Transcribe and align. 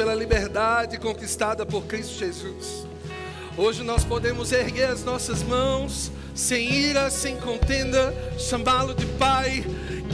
pela 0.00 0.14
liberdade 0.14 0.96
conquistada 0.96 1.66
por 1.66 1.84
Cristo 1.84 2.18
Jesus. 2.18 2.86
Hoje 3.54 3.82
nós 3.82 4.02
podemos 4.02 4.50
erguer 4.50 4.88
as 4.88 5.04
nossas 5.04 5.42
mãos, 5.42 6.10
sem 6.34 6.72
ira, 6.72 7.10
sem 7.10 7.36
contenda, 7.36 8.14
chamá-lo 8.38 8.94
de 8.94 9.04
Pai, 9.04 9.62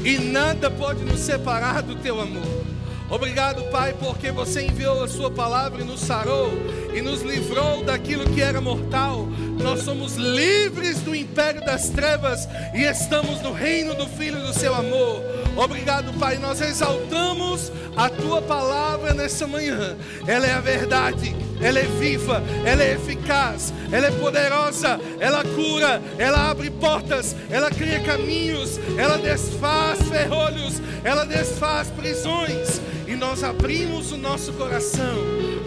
e 0.04 0.18
nada 0.18 0.68
pode 0.68 1.04
nos 1.04 1.20
separar 1.20 1.82
do 1.82 1.94
teu 1.94 2.20
amor. 2.20 2.64
Obrigado, 3.08 3.62
Pai, 3.70 3.94
porque 3.96 4.32
você 4.32 4.66
enviou 4.66 5.04
a 5.04 5.06
Sua 5.06 5.30
palavra 5.30 5.80
e 5.80 5.84
nos 5.84 6.00
sarou 6.00 6.50
e 6.92 7.00
nos 7.00 7.22
livrou 7.22 7.84
daquilo 7.84 8.28
que 8.28 8.42
era 8.42 8.60
mortal. 8.60 9.28
Nós 9.62 9.82
somos 9.82 10.16
livres 10.16 10.98
do 10.98 11.14
império 11.14 11.64
das 11.64 11.90
trevas 11.90 12.48
e 12.74 12.82
estamos 12.82 13.40
no 13.40 13.52
reino 13.52 13.94
do 13.94 14.08
Filho 14.08 14.40
do 14.40 14.52
Seu 14.52 14.74
amor. 14.74 15.35
Obrigado, 15.56 16.12
Pai. 16.18 16.36
Nós 16.36 16.60
exaltamos 16.60 17.72
a 17.96 18.10
Tua 18.10 18.42
palavra 18.42 19.14
nessa 19.14 19.46
manhã. 19.46 19.96
Ela 20.26 20.46
é 20.46 20.52
a 20.52 20.60
verdade, 20.60 21.34
ela 21.60 21.78
é 21.78 21.84
viva, 21.98 22.42
ela 22.64 22.82
é 22.82 22.92
eficaz, 22.92 23.72
ela 23.90 24.06
é 24.06 24.10
poderosa, 24.10 25.00
ela 25.18 25.42
cura, 25.42 26.02
ela 26.18 26.50
abre 26.50 26.70
portas, 26.70 27.34
ela 27.50 27.70
cria 27.70 28.00
caminhos, 28.00 28.78
ela 28.98 29.16
desfaz 29.16 30.02
ferrolhos, 30.08 30.82
ela 31.02 31.24
desfaz 31.24 31.88
prisões 31.88 32.80
e 33.06 33.14
nós 33.14 33.42
abrimos 33.42 34.12
o 34.12 34.18
nosso 34.18 34.52
coração 34.52 35.16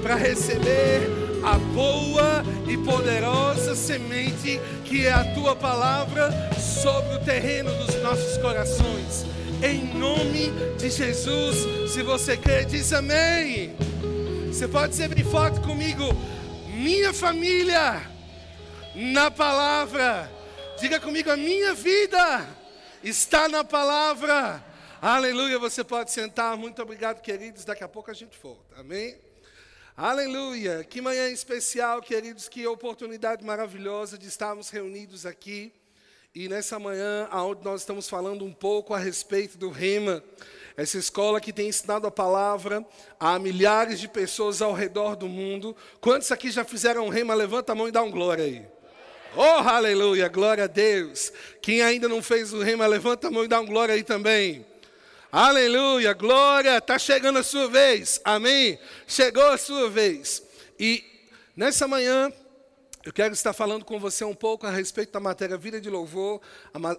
para 0.04 0.16
receber 0.16 1.10
a 1.44 1.58
boa 1.58 2.44
e 2.68 2.78
poderosa 2.78 3.74
semente 3.74 4.60
que 4.84 5.06
é 5.08 5.12
a 5.12 5.24
tua 5.34 5.56
palavra 5.56 6.30
sobre 6.60 7.16
o 7.16 7.20
terreno 7.20 7.74
dos 7.74 7.96
nossos 8.04 8.38
corações. 8.38 9.39
Em 9.62 9.94
nome 9.94 10.52
de 10.78 10.90
Jesus, 10.90 11.92
se 11.92 12.02
você 12.02 12.38
crê, 12.38 12.64
diz 12.64 12.94
amém. 12.94 13.76
Você 14.48 14.66
pode 14.70 14.96
ser 14.96 15.14
bem 15.14 15.24
forte 15.26 15.60
comigo. 15.60 16.06
Minha 16.74 17.12
família 17.12 18.10
na 18.96 19.30
palavra. 19.30 20.32
Diga 20.80 20.98
comigo, 20.98 21.30
a 21.30 21.36
minha 21.36 21.74
vida 21.74 22.48
está 23.04 23.50
na 23.50 23.66
palavra. 23.66 24.64
Aleluia, 25.02 25.60
você 25.60 25.84
pode 25.84 26.12
sentar. 26.12 26.56
Muito 26.56 26.82
obrigado, 26.82 27.22
queridos. 27.22 27.66
Daqui 27.66 27.84
a 27.84 27.88
pouco 27.90 28.10
a 28.10 28.14
gente 28.14 28.40
volta. 28.42 28.80
Amém? 28.80 29.18
Aleluia. 29.98 30.86
Que 30.86 31.02
manhã 31.02 31.28
especial, 31.28 32.02
queridos. 32.02 32.48
Que 32.48 32.66
oportunidade 32.66 33.44
maravilhosa 33.44 34.18
de 34.18 34.26
estarmos 34.26 34.70
reunidos 34.70 35.26
aqui. 35.26 35.74
E 36.36 36.48
nessa 36.48 36.78
manhã, 36.78 37.28
onde 37.34 37.64
nós 37.64 37.82
estamos 37.82 38.08
falando 38.08 38.46
um 38.46 38.54
pouco 38.54 38.94
a 38.94 39.00
respeito 39.00 39.58
do 39.58 39.72
Rema, 39.72 40.24
essa 40.78 40.96
escola 40.96 41.42
que 41.42 41.52
tem 41.52 41.70
ensinado 41.70 42.06
a 42.06 42.12
palavra 42.12 42.86
a 43.20 43.40
milhares 43.40 44.00
de 44.00 44.08
pessoas 44.08 44.62
ao 44.62 44.72
redor 44.72 45.16
do 45.16 45.28
mundo. 45.28 45.76
Quantos 46.00 46.32
aqui 46.32 46.52
já 46.52 46.64
fizeram 46.64 47.10
Rema? 47.10 47.34
Levanta 47.34 47.72
a 47.72 47.76
mão 47.76 47.88
e 47.88 47.92
dá 47.92 48.04
um 48.04 48.12
glória 48.12 48.46
aí. 48.46 48.64
Oh, 49.36 49.42
aleluia, 49.42 50.28
glória 50.28 50.66
a 50.66 50.68
Deus. 50.68 51.34
Quem 51.64 51.82
ainda 51.82 52.08
não 52.08 52.22
fez 52.22 52.54
o 52.54 52.62
Rema, 52.62 52.86
levanta 52.86 53.28
a 53.28 53.32
mão 53.32 53.44
e 53.44 53.48
dá 53.48 53.60
um 53.60 53.66
glória 53.66 53.96
aí 53.96 54.04
também. 54.04 54.64
Aleluia, 55.32 56.14
glória, 56.14 56.78
está 56.78 57.00
chegando 57.00 57.40
a 57.40 57.44
sua 57.44 57.68
vez, 57.68 58.22
amém? 58.24 58.78
Chegou 59.08 59.48
a 59.48 59.58
sua 59.58 59.90
vez. 59.90 60.44
E 60.80 61.04
nessa 61.56 61.88
manhã, 61.88 62.32
eu 63.06 63.14
quero 63.14 63.34
estar 63.34 63.54
falando 63.54 63.86
com 63.86 63.98
você 63.98 64.26
um 64.26 64.36
pouco 64.36 64.68
a 64.68 64.70
respeito 64.70 65.14
da 65.14 65.22
matéria 65.22 65.56
Vida 65.56 65.80
de 65.80 65.90
Louvor, 65.90 66.42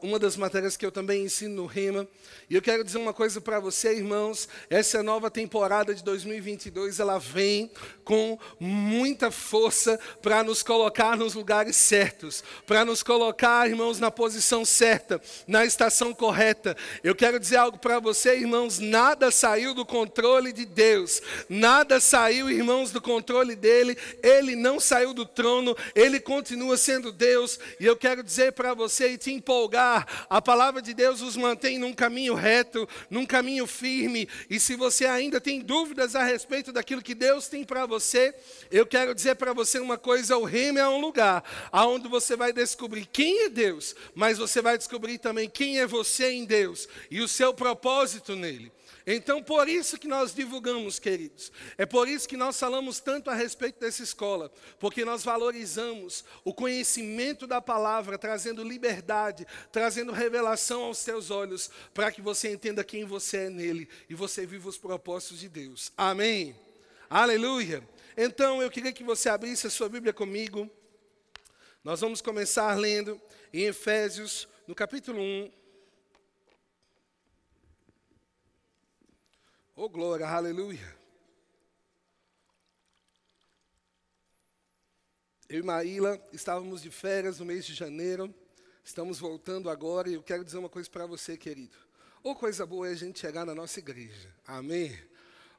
uma 0.02 0.18
das 0.18 0.34
matérias 0.34 0.74
que 0.74 0.86
eu 0.86 0.90
também 0.90 1.24
ensino 1.24 1.56
no 1.56 1.66
RIMA. 1.66 2.08
E 2.48 2.54
eu 2.54 2.62
quero 2.62 2.82
dizer 2.82 2.96
uma 2.96 3.12
coisa 3.12 3.38
para 3.38 3.60
você, 3.60 3.94
irmãos: 3.94 4.48
essa 4.70 5.02
nova 5.02 5.30
temporada 5.30 5.94
de 5.94 6.02
2022 6.02 7.00
ela 7.00 7.18
vem 7.18 7.70
com 8.10 8.36
muita 8.58 9.30
força 9.30 9.96
para 10.20 10.42
nos 10.42 10.64
colocar 10.64 11.16
nos 11.16 11.34
lugares 11.34 11.76
certos, 11.76 12.42
para 12.66 12.84
nos 12.84 13.04
colocar, 13.04 13.68
irmãos, 13.70 14.00
na 14.00 14.10
posição 14.10 14.64
certa, 14.64 15.22
na 15.46 15.64
estação 15.64 16.12
correta. 16.12 16.76
Eu 17.04 17.14
quero 17.14 17.38
dizer 17.38 17.58
algo 17.58 17.78
para 17.78 18.00
você, 18.00 18.34
irmãos: 18.34 18.80
nada 18.80 19.30
saiu 19.30 19.74
do 19.74 19.86
controle 19.86 20.52
de 20.52 20.64
Deus, 20.64 21.22
nada 21.48 22.00
saiu, 22.00 22.50
irmãos, 22.50 22.90
do 22.90 23.00
controle 23.00 23.54
dele, 23.54 23.96
ele 24.24 24.56
não 24.56 24.80
saiu 24.80 25.14
do 25.14 25.24
trono 25.24 25.76
ele 25.94 26.18
continua 26.18 26.76
sendo 26.76 27.12
Deus, 27.12 27.60
e 27.78 27.86
eu 27.86 27.96
quero 27.96 28.22
dizer 28.24 28.52
para 28.52 28.74
você 28.74 29.12
e 29.12 29.18
te 29.18 29.30
empolgar: 29.30 30.26
a 30.28 30.42
palavra 30.42 30.82
de 30.82 30.92
Deus 30.92 31.20
os 31.20 31.36
mantém 31.36 31.78
num 31.78 31.92
caminho 31.92 32.34
reto, 32.34 32.88
num 33.08 33.24
caminho 33.24 33.66
firme, 33.66 34.28
e 34.48 34.58
se 34.58 34.74
você 34.74 35.06
ainda 35.06 35.40
tem 35.40 35.60
dúvidas 35.60 36.16
a 36.16 36.24
respeito 36.24 36.72
daquilo 36.72 37.02
que 37.02 37.14
Deus 37.14 37.46
tem 37.46 37.62
para 37.62 37.86
você, 37.86 37.99
eu 38.70 38.86
quero 38.86 39.14
dizer 39.14 39.36
para 39.36 39.52
você 39.52 39.78
uma 39.78 39.98
coisa: 39.98 40.36
o 40.36 40.44
reino 40.44 40.78
é 40.78 40.88
um 40.88 41.00
lugar 41.00 41.44
onde 41.72 42.08
você 42.08 42.36
vai 42.36 42.52
descobrir 42.52 43.06
quem 43.06 43.44
é 43.44 43.48
Deus, 43.48 43.94
mas 44.14 44.38
você 44.38 44.62
vai 44.62 44.78
descobrir 44.78 45.18
também 45.18 45.48
quem 45.48 45.80
é 45.80 45.86
você 45.86 46.30
em 46.30 46.44
Deus 46.44 46.88
e 47.10 47.20
o 47.20 47.28
seu 47.28 47.52
propósito 47.52 48.34
nele. 48.36 48.72
Então, 49.06 49.42
por 49.42 49.68
isso 49.68 49.98
que 49.98 50.06
nós 50.06 50.34
divulgamos, 50.34 50.98
queridos. 50.98 51.50
É 51.76 51.86
por 51.86 52.08
isso 52.08 52.28
que 52.28 52.36
nós 52.36 52.58
falamos 52.58 53.00
tanto 53.00 53.30
a 53.30 53.34
respeito 53.34 53.80
dessa 53.80 54.02
escola, 54.02 54.52
porque 54.78 55.04
nós 55.04 55.24
valorizamos 55.24 56.24
o 56.44 56.52
conhecimento 56.52 57.46
da 57.46 57.60
palavra, 57.60 58.18
trazendo 58.18 58.62
liberdade, 58.62 59.46
trazendo 59.72 60.12
revelação 60.12 60.84
aos 60.84 60.98
seus 60.98 61.30
olhos, 61.30 61.70
para 61.94 62.12
que 62.12 62.22
você 62.22 62.52
entenda 62.52 62.84
quem 62.84 63.04
você 63.04 63.46
é 63.46 63.50
nele 63.50 63.88
e 64.08 64.14
você 64.14 64.46
viva 64.46 64.68
os 64.68 64.78
propósitos 64.78 65.40
de 65.40 65.48
Deus. 65.48 65.92
Amém. 65.96 66.69
Aleluia. 67.12 67.82
Então, 68.16 68.62
eu 68.62 68.70
queria 68.70 68.92
que 68.92 69.02
você 69.02 69.28
abrisse 69.28 69.66
a 69.66 69.70
sua 69.70 69.88
Bíblia 69.88 70.12
comigo. 70.12 70.70
Nós 71.82 72.00
vamos 72.00 72.22
começar 72.22 72.72
lendo 72.78 73.20
em 73.52 73.64
Efésios, 73.64 74.48
no 74.64 74.76
capítulo 74.76 75.20
1. 75.20 75.50
Oh, 79.74 79.88
glória, 79.88 80.24
aleluia. 80.24 80.96
Eu 85.48 85.58
e 85.58 85.62
Maíla 85.64 86.24
estávamos 86.32 86.80
de 86.80 86.92
férias 86.92 87.40
no 87.40 87.44
mês 87.44 87.66
de 87.66 87.74
janeiro, 87.74 88.32
estamos 88.84 89.18
voltando 89.18 89.68
agora 89.68 90.08
e 90.08 90.14
eu 90.14 90.22
quero 90.22 90.44
dizer 90.44 90.58
uma 90.58 90.68
coisa 90.68 90.88
para 90.88 91.06
você, 91.06 91.36
querido. 91.36 91.76
Ou 92.22 92.36
coisa 92.36 92.64
boa 92.64 92.86
é 92.86 92.92
a 92.92 92.94
gente 92.94 93.18
chegar 93.18 93.44
na 93.44 93.52
nossa 93.52 93.80
igreja, 93.80 94.32
amém? 94.46 95.09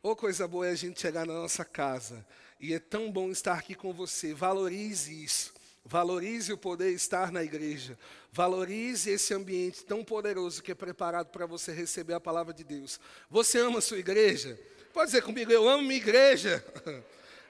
Ou 0.03 0.15
coisa 0.15 0.47
boa 0.47 0.67
é 0.67 0.71
a 0.71 0.75
gente 0.75 0.99
chegar 0.99 1.25
na 1.25 1.33
nossa 1.33 1.63
casa, 1.63 2.25
e 2.59 2.73
é 2.73 2.79
tão 2.79 3.11
bom 3.11 3.29
estar 3.29 3.53
aqui 3.53 3.75
com 3.75 3.93
você, 3.93 4.33
valorize 4.33 5.23
isso. 5.23 5.53
Valorize 5.83 6.53
o 6.53 6.57
poder 6.57 6.91
estar 6.91 7.31
na 7.31 7.43
igreja. 7.43 7.97
Valorize 8.31 9.09
esse 9.09 9.33
ambiente 9.33 9.83
tão 9.83 10.03
poderoso 10.03 10.61
que 10.61 10.71
é 10.71 10.75
preparado 10.75 11.27
para 11.27 11.45
você 11.45 11.71
receber 11.71 12.13
a 12.13 12.19
palavra 12.19 12.53
de 12.53 12.63
Deus. 12.63 12.99
Você 13.29 13.57
ama 13.57 13.79
a 13.79 13.81
sua 13.81 13.97
igreja? 13.97 14.59
Pode 14.93 15.07
dizer 15.07 15.23
comigo, 15.23 15.51
eu 15.51 15.67
amo 15.67 15.83
minha 15.83 15.97
igreja. 15.97 16.63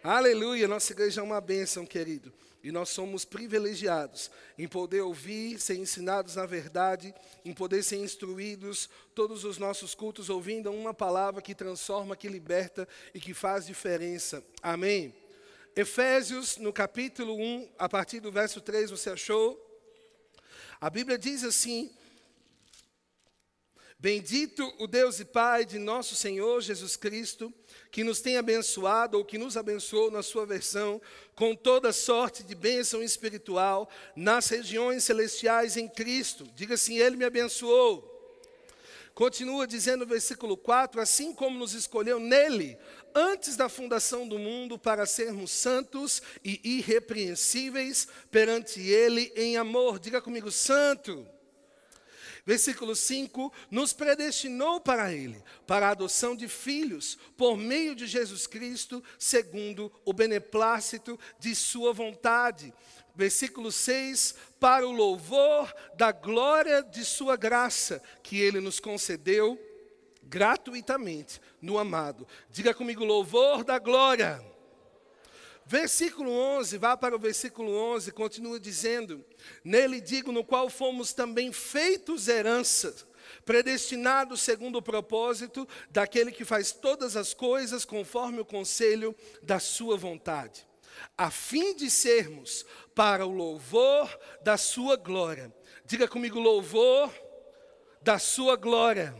Aleluia, 0.03 0.67
nossa 0.67 0.93
igreja 0.93 1.19
é 1.19 1.23
uma 1.23 1.41
bênção, 1.41 1.85
querido. 1.85 2.31
E 2.63 2.71
nós 2.71 2.89
somos 2.89 3.25
privilegiados 3.25 4.29
em 4.57 4.67
poder 4.67 5.01
ouvir, 5.01 5.59
ser 5.59 5.75
ensinados 5.75 6.35
na 6.35 6.45
verdade, 6.45 7.13
em 7.43 7.53
poder 7.53 7.83
ser 7.83 7.97
instruídos 7.97 8.89
todos 9.15 9.43
os 9.43 9.57
nossos 9.57 9.95
cultos 9.95 10.29
ouvindo 10.29 10.71
uma 10.71 10.93
palavra 10.93 11.41
que 11.41 11.55
transforma, 11.55 12.15
que 12.15 12.27
liberta 12.27 12.87
e 13.13 13.19
que 13.19 13.33
faz 13.33 13.65
diferença. 13.65 14.43
Amém. 14.61 15.13
Efésios, 15.75 16.57
no 16.57 16.71
capítulo 16.71 17.35
1, 17.35 17.69
a 17.79 17.89
partir 17.89 18.19
do 18.19 18.31
verso 18.31 18.61
3, 18.61 18.91
você 18.91 19.09
achou? 19.09 19.59
A 20.79 20.89
Bíblia 20.89 21.17
diz 21.17 21.43
assim: 21.43 21.91
Bendito 24.01 24.73
o 24.79 24.87
Deus 24.87 25.19
e 25.19 25.25
Pai 25.25 25.63
de 25.63 25.77
nosso 25.77 26.15
Senhor 26.15 26.59
Jesus 26.59 26.95
Cristo, 26.95 27.53
que 27.91 28.03
nos 28.03 28.19
tem 28.19 28.35
abençoado, 28.35 29.15
ou 29.15 29.23
que 29.23 29.37
nos 29.37 29.55
abençoou 29.55 30.09
na 30.09 30.23
sua 30.23 30.43
versão, 30.43 30.99
com 31.35 31.55
toda 31.55 31.93
sorte 31.93 32.41
de 32.41 32.55
bênção 32.55 33.03
espiritual 33.03 33.87
nas 34.15 34.49
regiões 34.49 35.03
celestiais 35.03 35.77
em 35.77 35.87
Cristo. 35.87 36.49
Diga 36.55 36.73
assim: 36.73 36.97
Ele 36.97 37.15
me 37.15 37.25
abençoou. 37.25 38.09
Continua 39.13 39.67
dizendo 39.67 39.99
no 39.99 40.07
versículo 40.07 40.57
4: 40.57 40.99
Assim 40.99 41.31
como 41.31 41.59
nos 41.59 41.75
escolheu 41.75 42.19
nele 42.19 42.79
antes 43.13 43.55
da 43.55 43.69
fundação 43.69 44.27
do 44.27 44.39
mundo 44.39 44.79
para 44.79 45.05
sermos 45.05 45.51
santos 45.51 46.23
e 46.43 46.59
irrepreensíveis 46.79 48.07
perante 48.31 48.81
Ele 48.81 49.31
em 49.35 49.57
amor. 49.57 49.99
Diga 49.99 50.19
comigo, 50.19 50.49
santo. 50.49 51.23
Versículo 52.45 52.95
5: 52.95 53.51
Nos 53.69 53.93
predestinou 53.93 54.79
para 54.79 55.13
Ele, 55.13 55.41
para 55.67 55.87
a 55.87 55.91
adoção 55.91 56.35
de 56.35 56.47
filhos, 56.47 57.17
por 57.37 57.55
meio 57.57 57.95
de 57.95 58.07
Jesus 58.07 58.47
Cristo, 58.47 59.03
segundo 59.17 59.91
o 60.03 60.13
beneplácito 60.13 61.19
de 61.39 61.55
Sua 61.55 61.93
vontade. 61.93 62.73
Versículo 63.15 63.71
6: 63.71 64.35
Para 64.59 64.87
o 64.87 64.91
louvor 64.91 65.73
da 65.95 66.11
glória 66.11 66.81
de 66.81 67.05
Sua 67.05 67.35
graça, 67.35 68.01
que 68.23 68.39
Ele 68.39 68.59
nos 68.59 68.79
concedeu 68.79 69.59
gratuitamente 70.23 71.41
no 71.61 71.77
amado. 71.77 72.27
Diga 72.49 72.73
comigo, 72.73 73.03
louvor 73.03 73.63
da 73.63 73.77
glória. 73.77 74.50
Versículo 75.71 76.31
11, 76.31 76.77
vá 76.77 76.97
para 76.97 77.15
o 77.15 77.19
versículo 77.19 77.73
11, 77.73 78.11
continua 78.11 78.59
dizendo: 78.59 79.23
Nele 79.63 80.01
digo, 80.01 80.29
no 80.29 80.43
qual 80.43 80.69
fomos 80.69 81.13
também 81.13 81.53
feitos 81.53 82.27
herança, 82.27 82.93
predestinados 83.45 84.41
segundo 84.41 84.79
o 84.79 84.81
propósito 84.81 85.65
daquele 85.89 86.33
que 86.33 86.43
faz 86.43 86.73
todas 86.73 87.15
as 87.15 87.33
coisas 87.33 87.85
conforme 87.85 88.41
o 88.41 88.45
conselho 88.45 89.15
da 89.41 89.59
sua 89.59 89.95
vontade, 89.95 90.67
a 91.17 91.31
fim 91.31 91.73
de 91.73 91.89
sermos 91.89 92.65
para 92.93 93.25
o 93.25 93.31
louvor 93.31 94.19
da 94.43 94.57
sua 94.57 94.97
glória. 94.97 95.55
Diga 95.85 96.05
comigo, 96.05 96.37
louvor 96.37 97.13
da 98.01 98.19
sua 98.19 98.57
glória. 98.57 99.15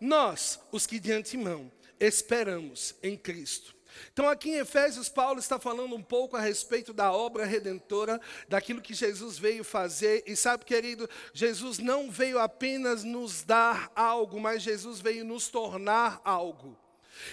Nós, 0.00 0.58
os 0.72 0.88
que 0.88 0.98
de 0.98 1.12
antemão 1.12 1.70
esperamos 2.00 2.96
em 3.00 3.16
Cristo. 3.16 3.77
Então, 4.12 4.28
aqui 4.28 4.50
em 4.50 4.58
Efésios, 4.58 5.08
Paulo 5.08 5.38
está 5.38 5.58
falando 5.58 5.94
um 5.94 6.02
pouco 6.02 6.36
a 6.36 6.40
respeito 6.40 6.92
da 6.92 7.12
obra 7.12 7.44
redentora, 7.44 8.20
daquilo 8.48 8.82
que 8.82 8.94
Jesus 8.94 9.38
veio 9.38 9.64
fazer. 9.64 10.22
E 10.26 10.34
sabe, 10.34 10.64
querido, 10.64 11.08
Jesus 11.32 11.78
não 11.78 12.10
veio 12.10 12.38
apenas 12.38 13.04
nos 13.04 13.42
dar 13.42 13.90
algo, 13.94 14.40
mas 14.40 14.62
Jesus 14.62 15.00
veio 15.00 15.24
nos 15.24 15.48
tornar 15.48 16.20
algo. 16.24 16.76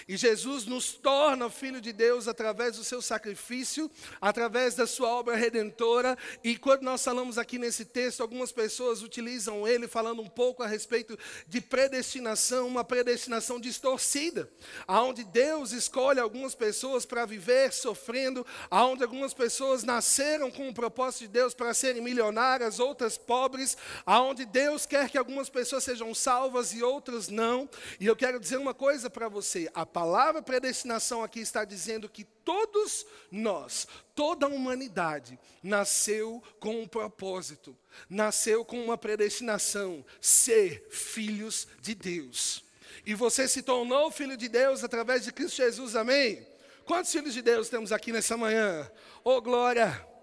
E 0.08 0.16
Jesus 0.16 0.66
nos 0.66 0.92
torna 0.92 1.50
filho 1.50 1.80
de 1.80 1.92
Deus 1.92 2.28
através 2.28 2.76
do 2.76 2.84
seu 2.84 3.00
sacrifício, 3.00 3.90
através 4.20 4.74
da 4.74 4.86
sua 4.86 5.08
obra 5.08 5.36
redentora. 5.36 6.16
E 6.42 6.56
quando 6.56 6.82
nós 6.82 7.02
falamos 7.02 7.38
aqui 7.38 7.58
nesse 7.58 7.84
texto, 7.84 8.20
algumas 8.20 8.52
pessoas 8.52 9.02
utilizam 9.02 9.66
ele 9.66 9.88
falando 9.88 10.22
um 10.22 10.28
pouco 10.28 10.62
a 10.62 10.66
respeito 10.66 11.18
de 11.46 11.60
predestinação, 11.60 12.66
uma 12.66 12.84
predestinação 12.84 13.60
distorcida, 13.60 14.50
aonde 14.86 15.24
Deus 15.24 15.72
escolhe 15.72 16.20
algumas 16.20 16.54
pessoas 16.54 17.04
para 17.04 17.24
viver 17.24 17.72
sofrendo, 17.72 18.46
aonde 18.70 19.02
algumas 19.02 19.34
pessoas 19.34 19.82
nasceram 19.82 20.50
com 20.50 20.68
o 20.68 20.74
propósito 20.74 21.22
de 21.22 21.28
Deus 21.28 21.54
para 21.54 21.74
serem 21.74 22.02
milionárias, 22.02 22.78
outras 22.78 23.16
pobres, 23.16 23.76
aonde 24.04 24.44
Deus 24.44 24.86
quer 24.86 25.08
que 25.10 25.18
algumas 25.18 25.48
pessoas 25.48 25.84
sejam 25.84 26.14
salvas 26.14 26.72
e 26.72 26.82
outras 26.82 27.28
não. 27.28 27.68
E 28.00 28.06
eu 28.06 28.16
quero 28.16 28.40
dizer 28.40 28.56
uma 28.56 28.74
coisa 28.74 29.08
para 29.08 29.28
você, 29.28 29.70
a 29.76 29.84
palavra 29.84 30.40
predestinação 30.40 31.22
aqui 31.22 31.40
está 31.40 31.62
dizendo 31.62 32.08
que 32.08 32.24
todos 32.24 33.04
nós, 33.30 33.86
toda 34.14 34.46
a 34.46 34.48
humanidade, 34.48 35.38
nasceu 35.62 36.42
com 36.58 36.80
um 36.80 36.88
propósito, 36.88 37.76
nasceu 38.08 38.64
com 38.64 38.82
uma 38.82 38.96
predestinação: 38.96 40.02
ser 40.18 40.88
filhos 40.90 41.68
de 41.82 41.94
Deus. 41.94 42.64
E 43.04 43.14
você 43.14 43.46
se 43.46 43.62
tornou 43.62 44.10
filho 44.10 44.34
de 44.34 44.48
Deus 44.48 44.82
através 44.82 45.24
de 45.24 45.32
Cristo 45.32 45.58
Jesus, 45.58 45.94
amém? 45.94 46.48
Quantos 46.86 47.12
filhos 47.12 47.34
de 47.34 47.42
Deus 47.42 47.68
temos 47.68 47.92
aqui 47.92 48.12
nessa 48.12 48.34
manhã? 48.34 48.90
Oh, 49.22 49.42
glória! 49.42 50.15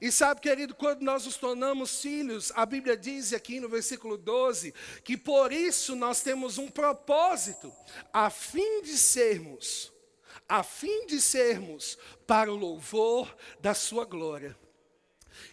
E 0.00 0.10
sabe, 0.10 0.40
querido, 0.40 0.74
quando 0.74 1.02
nós 1.02 1.26
nos 1.26 1.36
tornamos 1.36 2.00
filhos, 2.00 2.50
a 2.54 2.64
Bíblia 2.64 2.96
diz 2.96 3.34
aqui 3.34 3.60
no 3.60 3.68
versículo 3.68 4.16
12 4.16 4.72
que 5.04 5.16
por 5.16 5.52
isso 5.52 5.94
nós 5.94 6.22
temos 6.22 6.56
um 6.56 6.68
propósito, 6.68 7.70
a 8.12 8.30
fim 8.30 8.80
de 8.82 8.96
sermos, 8.96 9.92
a 10.48 10.62
fim 10.62 11.06
de 11.06 11.20
sermos 11.20 11.98
para 12.26 12.50
o 12.50 12.56
louvor 12.56 13.36
da 13.60 13.74
Sua 13.74 14.06
glória. 14.06 14.56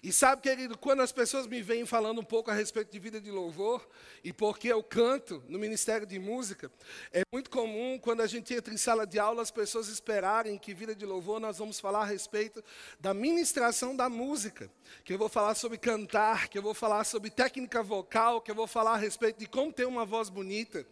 E 0.01 0.11
sabe, 0.11 0.41
querido, 0.41 0.77
quando 0.77 1.01
as 1.01 1.11
pessoas 1.11 1.47
me 1.47 1.61
vêm 1.61 1.85
falando 1.85 2.19
um 2.19 2.23
pouco 2.23 2.49
a 2.49 2.53
respeito 2.53 2.91
de 2.91 2.99
vida 2.99 3.19
de 3.19 3.31
louvor, 3.31 3.87
e 4.27 4.33
porque 4.33 4.67
eu 4.67 4.83
canto 4.83 5.41
no 5.47 5.57
Ministério 5.57 6.05
de 6.05 6.19
Música, 6.19 6.69
é 7.13 7.21
muito 7.31 7.49
comum 7.49 7.97
quando 7.97 8.19
a 8.19 8.27
gente 8.27 8.53
entra 8.53 8.73
em 8.73 8.77
sala 8.77 9.07
de 9.07 9.17
aula 9.17 9.41
as 9.41 9.51
pessoas 9.51 9.87
esperarem 9.87 10.57
que 10.57 10.73
vida 10.73 10.93
de 10.93 11.05
louvor 11.05 11.39
nós 11.39 11.59
vamos 11.59 11.79
falar 11.79 12.01
a 12.01 12.05
respeito 12.05 12.61
da 12.99 13.13
ministração 13.13 13.95
da 13.95 14.09
música, 14.09 14.69
que 15.05 15.13
eu 15.13 15.17
vou 15.17 15.29
falar 15.29 15.55
sobre 15.55 15.77
cantar, 15.77 16.49
que 16.49 16.57
eu 16.57 16.61
vou 16.61 16.73
falar 16.73 17.05
sobre 17.05 17.29
técnica 17.29 17.81
vocal, 17.81 18.41
que 18.41 18.51
eu 18.51 18.55
vou 18.55 18.67
falar 18.67 18.95
a 18.95 18.97
respeito 18.97 19.39
de 19.39 19.47
como 19.47 19.71
ter 19.71 19.87
uma 19.87 20.03
voz 20.03 20.29
bonita. 20.29 20.85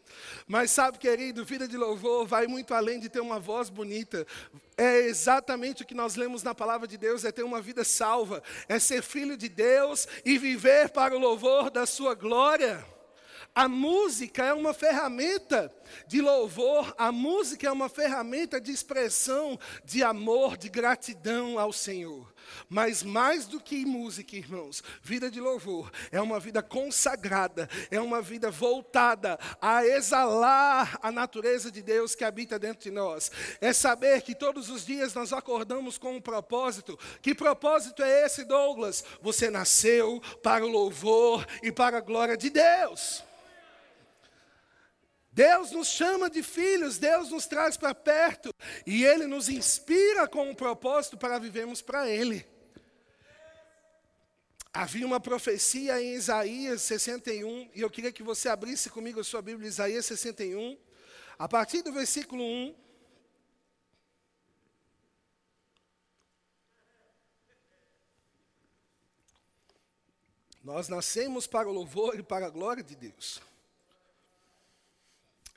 Mas 0.47 0.71
sabe, 0.71 0.97
querido, 0.97 1.43
vida 1.43 1.67
de 1.67 1.75
louvor 1.75 2.25
vai 2.25 2.47
muito 2.47 2.73
além 2.73 3.01
de 3.01 3.09
ter 3.09 3.19
uma 3.19 3.38
voz 3.38 3.69
bonita. 3.69 4.25
É 4.77 4.99
exatamente 4.99 5.83
o 5.83 5.85
que 5.85 5.93
nós 5.93 6.15
lemos 6.15 6.41
na 6.41 6.55
palavra 6.55 6.88
de 6.88 6.97
Deus, 6.97 7.25
é 7.25 7.33
ter 7.33 7.43
uma 7.43 7.61
vida 7.61 7.83
salva, 7.83 8.41
é 8.69 8.79
ser 8.79 9.01
filho 9.01 9.35
de 9.35 9.49
Deus 9.49 10.07
e 10.23 10.38
viver 10.38 10.88
para 10.91 11.13
o 11.13 11.19
louvor 11.19 11.69
da 11.69 11.85
sua 11.85 12.15
glória. 12.15 12.94
A 13.55 13.69
música 13.69 14.43
é 14.43 14.53
uma 14.53 14.73
ferramenta 14.73 15.73
de 16.07 16.19
louvor, 16.19 16.93
a 16.97 17.09
música 17.09 17.65
é 17.65 17.71
uma 17.71 17.87
ferramenta 17.87 18.59
de 18.59 18.69
expressão 18.69 19.57
de 19.85 20.03
amor, 20.03 20.57
de 20.57 20.67
gratidão 20.67 21.57
ao 21.57 21.71
Senhor. 21.71 22.35
Mas 22.67 23.01
mais 23.01 23.45
do 23.45 23.61
que 23.61 23.85
música, 23.85 24.35
irmãos, 24.35 24.83
vida 25.01 25.31
de 25.31 25.39
louvor 25.39 25.89
é 26.11 26.19
uma 26.19 26.37
vida 26.37 26.61
consagrada, 26.61 27.69
é 27.89 27.97
uma 27.97 28.21
vida 28.21 28.51
voltada 28.51 29.39
a 29.61 29.85
exalar 29.85 30.99
a 31.01 31.09
natureza 31.09 31.71
de 31.71 31.81
Deus 31.81 32.13
que 32.13 32.25
habita 32.25 32.59
dentro 32.59 32.83
de 32.83 32.91
nós. 32.91 33.31
É 33.61 33.71
saber 33.71 34.21
que 34.21 34.35
todos 34.35 34.69
os 34.69 34.85
dias 34.85 35.13
nós 35.13 35.31
acordamos 35.31 35.97
com 35.97 36.17
um 36.17 36.21
propósito. 36.21 36.99
Que 37.21 37.33
propósito 37.33 38.03
é 38.03 38.25
esse, 38.25 38.43
Douglas? 38.43 39.05
Você 39.21 39.49
nasceu 39.49 40.21
para 40.43 40.65
o 40.65 40.69
louvor 40.69 41.47
e 41.63 41.71
para 41.71 41.99
a 41.99 42.01
glória 42.01 42.35
de 42.35 42.49
Deus. 42.49 43.23
Deus 45.35 45.69
nos 45.71 45.89
chama 45.89 46.29
de 46.29 46.41
filhos, 46.41 46.97
Deus 46.97 47.29
nos 47.29 47.45
traz 47.45 47.75
para 47.75 47.93
perto 47.93 48.55
e 48.87 49.03
Ele 49.03 49.27
nos 49.27 49.49
inspira 49.49 50.29
com 50.29 50.49
um 50.49 50.55
propósito 50.55 51.17
para 51.17 51.37
vivermos 51.37 51.81
para 51.81 52.09
Ele. 52.09 52.47
Havia 54.71 55.05
uma 55.05 55.19
profecia 55.19 56.01
em 56.01 56.13
Isaías 56.13 56.83
61, 56.83 57.69
e 57.75 57.81
eu 57.81 57.89
queria 57.89 58.13
que 58.13 58.23
você 58.23 58.47
abrisse 58.47 58.89
comigo 58.89 59.19
a 59.19 59.25
sua 59.25 59.41
Bíblia, 59.41 59.67
Isaías 59.67 60.05
61, 60.05 60.77
a 61.38 61.49
partir 61.49 61.81
do 61.81 61.91
versículo 61.91 62.41
1. 62.41 62.75
Nós 70.63 70.88
nascemos 70.88 71.45
para 71.45 71.67
o 71.67 71.73
louvor 71.73 72.17
e 72.17 72.23
para 72.23 72.45
a 72.45 72.49
glória 72.49 72.81
de 72.81 72.95
Deus. 72.95 73.41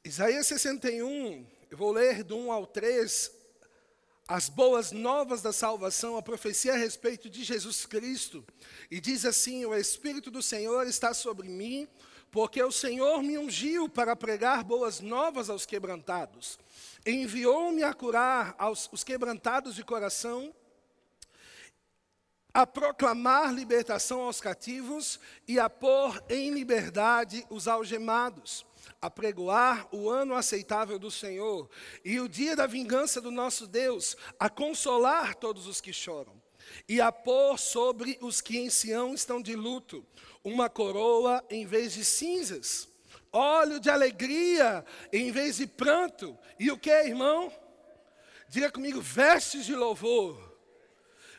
Isaías 0.09 0.47
61, 0.47 1.47
eu 1.71 1.77
vou 1.77 1.93
ler 1.93 2.25
do 2.25 2.35
1 2.35 2.51
ao 2.51 2.67
3, 2.67 3.31
as 4.27 4.49
boas 4.49 4.91
novas 4.91 5.43
da 5.43 5.53
salvação, 5.53 6.17
a 6.17 6.23
profecia 6.23 6.73
a 6.73 6.79
respeito 6.79 7.29
de 7.29 7.45
Jesus 7.45 7.85
Cristo. 7.85 8.43
E 8.91 9.03
diz 9.03 9.27
assim: 9.27 9.67
O 9.67 9.75
Espírito 9.75 10.31
do 10.31 10.43
Senhor 10.43 10.87
está 10.87 11.13
sobre 11.13 11.47
mim, 11.47 11.87
porque 12.31 12.63
o 12.63 12.73
Senhor 12.73 13.23
me 13.23 13.37
ungiu 13.37 13.87
para 13.87 14.17
pregar 14.17 14.65
boas 14.65 15.01
novas 15.01 15.51
aos 15.51 15.67
quebrantados. 15.67 16.59
Enviou-me 17.05 17.83
a 17.83 17.93
curar 17.93 18.55
aos, 18.57 18.89
os 18.91 19.05
quebrantados 19.05 19.75
de 19.75 19.85
coração, 19.85 20.55
a 22.55 22.67
proclamar 22.67 23.53
libertação 23.53 24.23
aos 24.23 24.41
cativos 24.41 25.21
e 25.47 25.61
a 25.61 25.69
pôr 25.69 26.25
em 26.31 26.51
liberdade 26.55 27.45
os 27.51 27.69
algemados 27.69 28.67
a 29.01 29.09
pregoar 29.09 29.89
o 29.95 30.09
ano 30.09 30.35
aceitável 30.35 30.99
do 30.99 31.11
Senhor 31.11 31.71
e 32.05 32.21
o 32.21 32.29
dia 32.29 32.57
da 32.57 32.67
vingança 32.67 33.21
do 33.21 33.31
nosso 33.31 33.67
Deus, 33.67 34.17
a 34.39 34.51
consolar 34.51 35.35
todos 35.35 35.67
os 35.67 35.81
que 35.81 35.93
choram 35.93 36.41
e 36.89 37.01
a 37.01 37.11
pôr 37.11 37.59
sobre 37.59 38.19
os 38.21 38.41
que 38.41 38.59
em 38.59 38.69
Sião 38.69 39.15
estão 39.15 39.41
de 39.41 39.55
luto 39.55 40.05
uma 40.43 40.69
coroa 40.69 41.45
em 41.49 41.65
vez 41.65 41.95
de 41.95 42.05
cinzas, 42.05 42.89
óleo 43.33 43.81
de 43.81 43.91
alegria 43.91 44.85
em 45.13 45.31
vez 45.31 45.57
de 45.57 45.67
pranto, 45.67 46.37
e 46.59 46.71
o 46.71 46.79
que, 46.79 46.91
irmão? 46.91 47.53
Diga 48.49 48.71
comigo, 48.71 49.01
vestes 49.01 49.65
de 49.67 49.75
louvor 49.75 50.48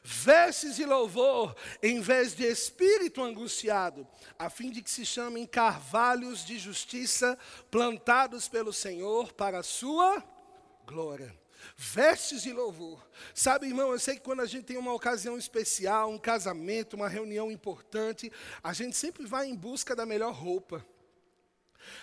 vestes 0.03 0.75
de 0.75 0.85
louvor 0.85 1.55
em 1.81 1.99
vez 2.01 2.33
de 2.35 2.45
espírito 2.45 3.23
angustiado, 3.23 4.07
a 4.37 4.49
fim 4.49 4.69
de 4.71 4.81
que 4.81 4.91
se 4.91 5.05
chamem 5.05 5.45
carvalhos 5.45 6.45
de 6.45 6.57
justiça 6.57 7.37
plantados 7.69 8.47
pelo 8.47 8.73
Senhor 8.73 9.33
para 9.33 9.59
a 9.59 9.63
sua 9.63 10.23
glória. 10.85 11.37
Vestes 11.75 12.43
de 12.43 12.53
louvor. 12.53 13.05
Sabe, 13.33 13.67
irmão, 13.67 13.91
eu 13.91 13.99
sei 13.99 14.15
que 14.15 14.21
quando 14.21 14.41
a 14.41 14.45
gente 14.45 14.65
tem 14.65 14.77
uma 14.77 14.93
ocasião 14.93 15.37
especial, 15.37 16.09
um 16.09 16.17
casamento, 16.17 16.95
uma 16.95 17.09
reunião 17.09 17.51
importante, 17.51 18.31
a 18.63 18.73
gente 18.73 18.95
sempre 18.95 19.25
vai 19.25 19.47
em 19.47 19.55
busca 19.55 19.95
da 19.95 20.05
melhor 20.05 20.33
roupa. 20.33 20.85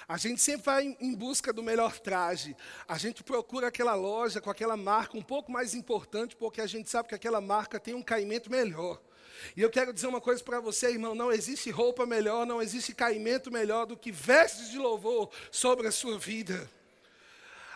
A 0.08 0.16
gente 0.16 0.40
sempre 0.40 0.62
vai 0.64 0.96
em 1.00 1.14
busca 1.14 1.52
do 1.52 1.62
melhor 1.62 1.98
traje. 1.98 2.56
A 2.86 2.98
gente 2.98 3.22
procura 3.22 3.68
aquela 3.68 3.94
loja 3.94 4.40
com 4.40 4.50
aquela 4.50 4.76
marca 4.76 5.16
um 5.16 5.22
pouco 5.22 5.50
mais 5.50 5.74
importante, 5.74 6.36
porque 6.36 6.60
a 6.60 6.66
gente 6.66 6.88
sabe 6.88 7.08
que 7.08 7.14
aquela 7.14 7.40
marca 7.40 7.80
tem 7.80 7.94
um 7.94 8.02
caimento 8.02 8.50
melhor. 8.50 9.00
E 9.56 9.62
eu 9.62 9.70
quero 9.70 9.92
dizer 9.92 10.06
uma 10.06 10.20
coisa 10.20 10.42
para 10.42 10.60
você, 10.60 10.90
irmão: 10.90 11.14
não 11.14 11.30
existe 11.30 11.70
roupa 11.70 12.06
melhor, 12.06 12.46
não 12.46 12.62
existe 12.62 12.94
caimento 12.94 13.50
melhor 13.50 13.86
do 13.86 13.96
que 13.96 14.10
vestes 14.10 14.70
de 14.70 14.78
louvor 14.78 15.30
sobre 15.50 15.86
a 15.86 15.92
sua 15.92 16.18
vida. 16.18 16.68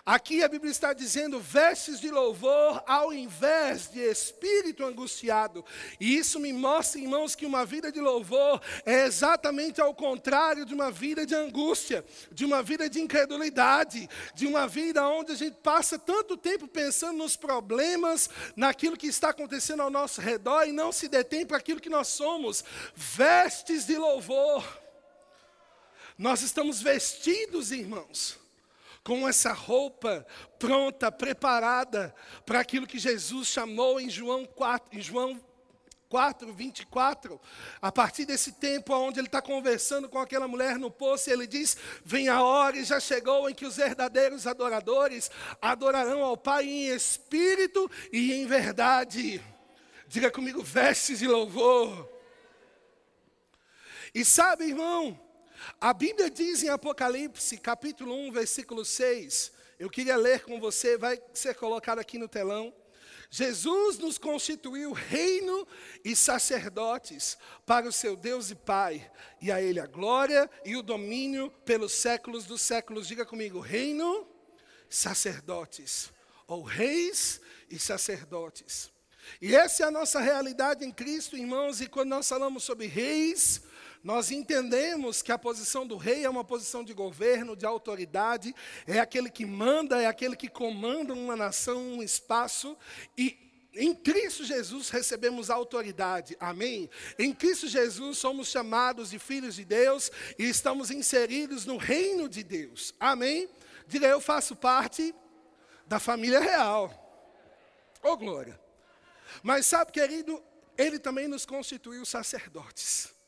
Aqui 0.04 0.42
a 0.42 0.48
Bíblia 0.48 0.70
está 0.70 0.94
dizendo 0.94 1.38
vestes 1.38 2.00
de 2.00 2.10
louvor 2.10 2.82
ao 2.86 3.12
invés 3.12 3.90
de 3.90 4.00
espírito 4.00 4.84
angustiado. 4.84 5.64
E 6.00 6.16
isso 6.16 6.40
me 6.40 6.52
mostra, 6.52 7.00
irmãos, 7.00 7.34
que 7.34 7.44
uma 7.44 7.66
vida 7.66 7.92
de 7.92 8.00
louvor 8.00 8.62
é 8.86 9.04
exatamente 9.04 9.80
ao 9.80 9.94
contrário 9.94 10.64
de 10.64 10.72
uma 10.72 10.90
vida 10.90 11.26
de 11.26 11.34
angústia, 11.34 12.04
de 12.32 12.46
uma 12.46 12.62
vida 12.62 12.88
de 12.88 12.98
incredulidade, 13.00 14.08
de 14.34 14.46
uma 14.46 14.66
vida 14.66 15.06
onde 15.06 15.32
a 15.32 15.36
gente 15.36 15.58
passa 15.62 15.98
tanto 15.98 16.36
tempo 16.36 16.66
pensando 16.66 17.18
nos 17.18 17.36
problemas, 17.36 18.30
naquilo 18.56 18.96
que 18.96 19.06
está 19.06 19.30
acontecendo 19.30 19.82
ao 19.82 19.90
nosso 19.90 20.20
redor 20.20 20.64
e 20.64 20.72
não 20.72 20.92
se 20.92 21.08
detém 21.08 21.44
para 21.44 21.58
aquilo 21.58 21.80
que 21.80 21.90
nós 21.90 22.08
somos. 22.08 22.64
Vestes 22.94 23.84
de 23.84 23.98
louvor. 23.98 24.80
Nós 26.16 26.40
estamos 26.40 26.80
vestidos, 26.80 27.70
irmãos 27.70 28.39
com 29.02 29.26
essa 29.28 29.52
roupa 29.52 30.26
pronta, 30.58 31.10
preparada 31.10 32.14
para 32.44 32.60
aquilo 32.60 32.86
que 32.86 32.98
Jesus 32.98 33.48
chamou 33.48 34.00
em 34.00 34.10
João 34.10 34.44
4, 34.44 34.98
em 34.98 35.00
João 35.00 35.40
4, 36.10 36.52
24. 36.52 37.40
A 37.80 37.92
partir 37.92 38.26
desse 38.26 38.52
tempo 38.52 38.92
onde 38.94 39.20
ele 39.20 39.28
está 39.28 39.40
conversando 39.40 40.08
com 40.08 40.18
aquela 40.18 40.48
mulher 40.48 40.76
no 40.76 40.90
poço, 40.90 41.30
ele 41.30 41.46
diz: 41.46 41.76
Vem 42.04 42.28
a 42.28 42.42
hora 42.42 42.76
e 42.76 42.84
já 42.84 42.98
chegou 42.98 43.48
em 43.48 43.54
que 43.54 43.64
os 43.64 43.76
verdadeiros 43.76 44.46
adoradores 44.46 45.30
adorarão 45.62 46.22
ao 46.22 46.36
Pai 46.36 46.64
em 46.64 46.88
espírito 46.88 47.88
e 48.12 48.32
em 48.34 48.46
verdade. 48.46 49.40
Diga 50.08 50.30
comigo, 50.30 50.62
vestes 50.62 51.20
de 51.20 51.28
louvor. 51.28 52.10
E 54.12 54.24
sabe, 54.24 54.64
irmão, 54.64 55.18
a 55.80 55.92
Bíblia 55.92 56.30
diz 56.30 56.62
em 56.62 56.68
Apocalipse, 56.68 57.56
capítulo 57.58 58.14
1, 58.28 58.32
versículo 58.32 58.84
6, 58.84 59.52
eu 59.78 59.88
queria 59.88 60.16
ler 60.16 60.42
com 60.42 60.60
você, 60.60 60.96
vai 60.96 61.20
ser 61.32 61.54
colocado 61.54 61.98
aqui 61.98 62.18
no 62.18 62.28
telão. 62.28 62.74
Jesus 63.30 63.98
nos 63.98 64.18
constituiu 64.18 64.92
reino 64.92 65.66
e 66.04 66.16
sacerdotes 66.16 67.38
para 67.64 67.88
o 67.88 67.92
seu 67.92 68.16
Deus 68.16 68.50
e 68.50 68.56
Pai, 68.56 69.10
e 69.40 69.52
a 69.52 69.62
Ele 69.62 69.78
a 69.78 69.86
glória 69.86 70.50
e 70.64 70.76
o 70.76 70.82
domínio 70.82 71.50
pelos 71.64 71.92
séculos 71.92 72.44
dos 72.44 72.60
séculos. 72.60 73.06
Diga 73.06 73.24
comigo: 73.24 73.60
reino, 73.60 74.28
sacerdotes, 74.88 76.12
ou 76.46 76.62
reis 76.62 77.40
e 77.70 77.78
sacerdotes. 77.78 78.90
E 79.40 79.54
essa 79.54 79.84
é 79.84 79.86
a 79.86 79.92
nossa 79.92 80.20
realidade 80.20 80.84
em 80.84 80.90
Cristo, 80.90 81.36
irmãos, 81.36 81.80
e 81.80 81.86
quando 81.86 82.10
nós 82.10 82.28
falamos 82.28 82.64
sobre 82.64 82.86
reis, 82.86 83.62
nós 84.02 84.30
entendemos 84.30 85.20
que 85.20 85.30
a 85.30 85.38
posição 85.38 85.86
do 85.86 85.96
rei 85.96 86.24
é 86.24 86.30
uma 86.30 86.44
posição 86.44 86.82
de 86.82 86.94
governo, 86.94 87.54
de 87.54 87.66
autoridade, 87.66 88.54
é 88.86 88.98
aquele 88.98 89.28
que 89.30 89.44
manda, 89.44 90.00
é 90.00 90.06
aquele 90.06 90.34
que 90.34 90.48
comanda 90.48 91.12
uma 91.12 91.36
nação, 91.36 91.80
um 91.80 92.02
espaço, 92.02 92.76
e 93.16 93.36
em 93.74 93.94
Cristo 93.94 94.44
Jesus 94.44 94.88
recebemos 94.88 95.50
autoridade, 95.50 96.36
amém? 96.40 96.90
Em 97.18 97.32
Cristo 97.32 97.68
Jesus 97.68 98.18
somos 98.18 98.48
chamados 98.48 99.10
de 99.10 99.18
filhos 99.18 99.54
de 99.54 99.64
Deus 99.64 100.10
e 100.38 100.44
estamos 100.44 100.90
inseridos 100.90 101.66
no 101.66 101.76
reino 101.76 102.28
de 102.28 102.42
Deus, 102.42 102.94
amém? 102.98 103.48
Diga, 103.86 104.08
eu 104.08 104.20
faço 104.20 104.56
parte 104.56 105.14
da 105.86 106.00
família 106.00 106.40
real, 106.40 106.90
oh 108.02 108.16
glória. 108.16 108.58
Mas 109.42 109.66
sabe, 109.66 109.92
querido, 109.92 110.42
Ele 110.76 110.98
também 110.98 111.28
nos 111.28 111.46
constituiu 111.46 112.04
sacerdotes. 112.04 113.19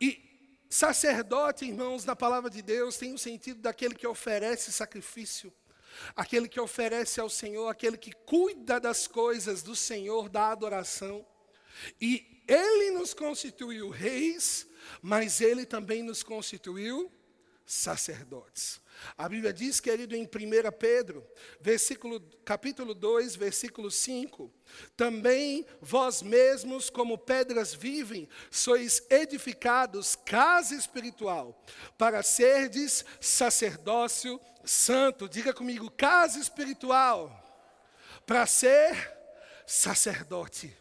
E 0.00 0.30
sacerdote, 0.68 1.64
irmãos, 1.64 2.04
na 2.04 2.14
palavra 2.14 2.48
de 2.48 2.62
Deus, 2.62 2.96
tem 2.96 3.12
o 3.12 3.18
sentido 3.18 3.60
daquele 3.60 3.94
que 3.94 4.06
oferece 4.06 4.72
sacrifício, 4.72 5.52
aquele 6.14 6.48
que 6.48 6.60
oferece 6.60 7.20
ao 7.20 7.28
Senhor, 7.28 7.68
aquele 7.68 7.96
que 7.96 8.12
cuida 8.12 8.78
das 8.78 9.06
coisas 9.06 9.62
do 9.62 9.74
Senhor, 9.74 10.28
da 10.28 10.50
adoração. 10.50 11.26
E 12.00 12.42
ele 12.46 12.90
nos 12.92 13.14
constituiu 13.14 13.90
reis, 13.90 14.66
mas 15.02 15.40
ele 15.40 15.66
também 15.66 16.02
nos 16.02 16.22
constituiu 16.22 17.12
sacerdotes. 17.70 18.80
A 19.16 19.28
Bíblia 19.28 19.52
diz, 19.52 19.78
querido, 19.78 20.16
em 20.16 20.24
1 20.24 20.28
Pedro, 20.76 21.24
versículo, 21.60 22.20
capítulo 22.44 22.94
2, 22.94 23.36
versículo 23.36 23.92
5, 23.92 24.52
também 24.96 25.64
vós 25.80 26.20
mesmos, 26.20 26.90
como 26.90 27.16
pedras 27.16 27.72
vivem, 27.72 28.28
sois 28.50 29.00
edificados 29.08 30.16
casa 30.16 30.74
espiritual, 30.74 31.64
para 31.96 32.24
serdes 32.24 33.04
sacerdócio 33.20 34.40
santo. 34.64 35.28
Diga 35.28 35.54
comigo, 35.54 35.88
casa 35.92 36.40
espiritual, 36.40 37.30
para 38.26 38.46
ser 38.46 39.16
sacerdote 39.64 40.76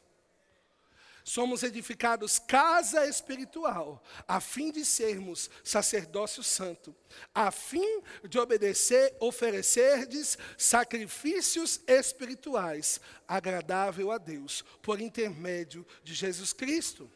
somos 1.29 1.61
edificados 1.61 2.39
casa 2.39 3.05
espiritual, 3.05 4.03
a 4.27 4.41
fim 4.41 4.71
de 4.71 4.83
sermos 4.83 5.47
sacerdócio 5.63 6.41
santo, 6.41 6.95
a 7.35 7.51
fim 7.51 8.01
de 8.27 8.39
obedecer, 8.39 9.15
oferecerdes 9.19 10.39
sacrifícios 10.57 11.81
espirituais, 11.85 12.99
agradável 13.27 14.11
a 14.11 14.17
Deus, 14.17 14.63
por 14.81 14.99
intermédio 14.99 15.85
de 16.03 16.15
Jesus 16.15 16.51
Cristo. 16.51 17.07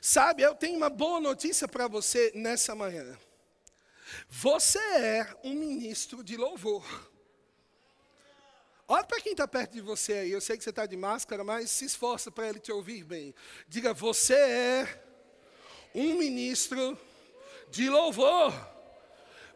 Sabe, 0.00 0.42
eu 0.42 0.56
tenho 0.56 0.76
uma 0.76 0.90
boa 0.90 1.20
notícia 1.20 1.68
para 1.68 1.86
você 1.86 2.32
nessa 2.34 2.74
manhã. 2.74 3.16
Você 4.28 4.80
é 4.80 5.36
um 5.44 5.54
ministro 5.54 6.24
de 6.24 6.36
louvor. 6.36 6.84
Olha 8.86 9.04
para 9.04 9.20
quem 9.20 9.32
está 9.32 9.48
perto 9.48 9.72
de 9.72 9.80
você 9.80 10.12
aí. 10.12 10.32
Eu 10.32 10.40
sei 10.40 10.56
que 10.58 10.64
você 10.64 10.70
está 10.70 10.84
de 10.84 10.96
máscara, 10.96 11.42
mas 11.42 11.70
se 11.70 11.86
esforça 11.86 12.30
para 12.30 12.48
ele 12.48 12.58
te 12.58 12.70
ouvir 12.70 13.02
bem. 13.02 13.34
Diga: 13.66 13.94
Você 13.94 14.34
é 14.34 15.04
um 15.94 16.14
ministro 16.18 16.98
de 17.70 17.88
louvor. 17.88 18.52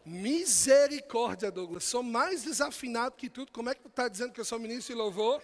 Misericórdia, 0.03 1.51
Douglas. 1.51 1.83
Sou 1.83 2.01
mais 2.01 2.43
desafinado 2.43 3.15
que 3.15 3.29
tudo. 3.29 3.51
Como 3.51 3.69
é 3.69 3.75
que 3.75 3.81
tu 3.81 3.89
está 3.89 4.07
dizendo 4.07 4.33
que 4.33 4.39
eu 4.39 4.45
sou 4.45 4.57
ministro 4.57 4.95
de 4.95 4.99
louvor? 4.99 5.43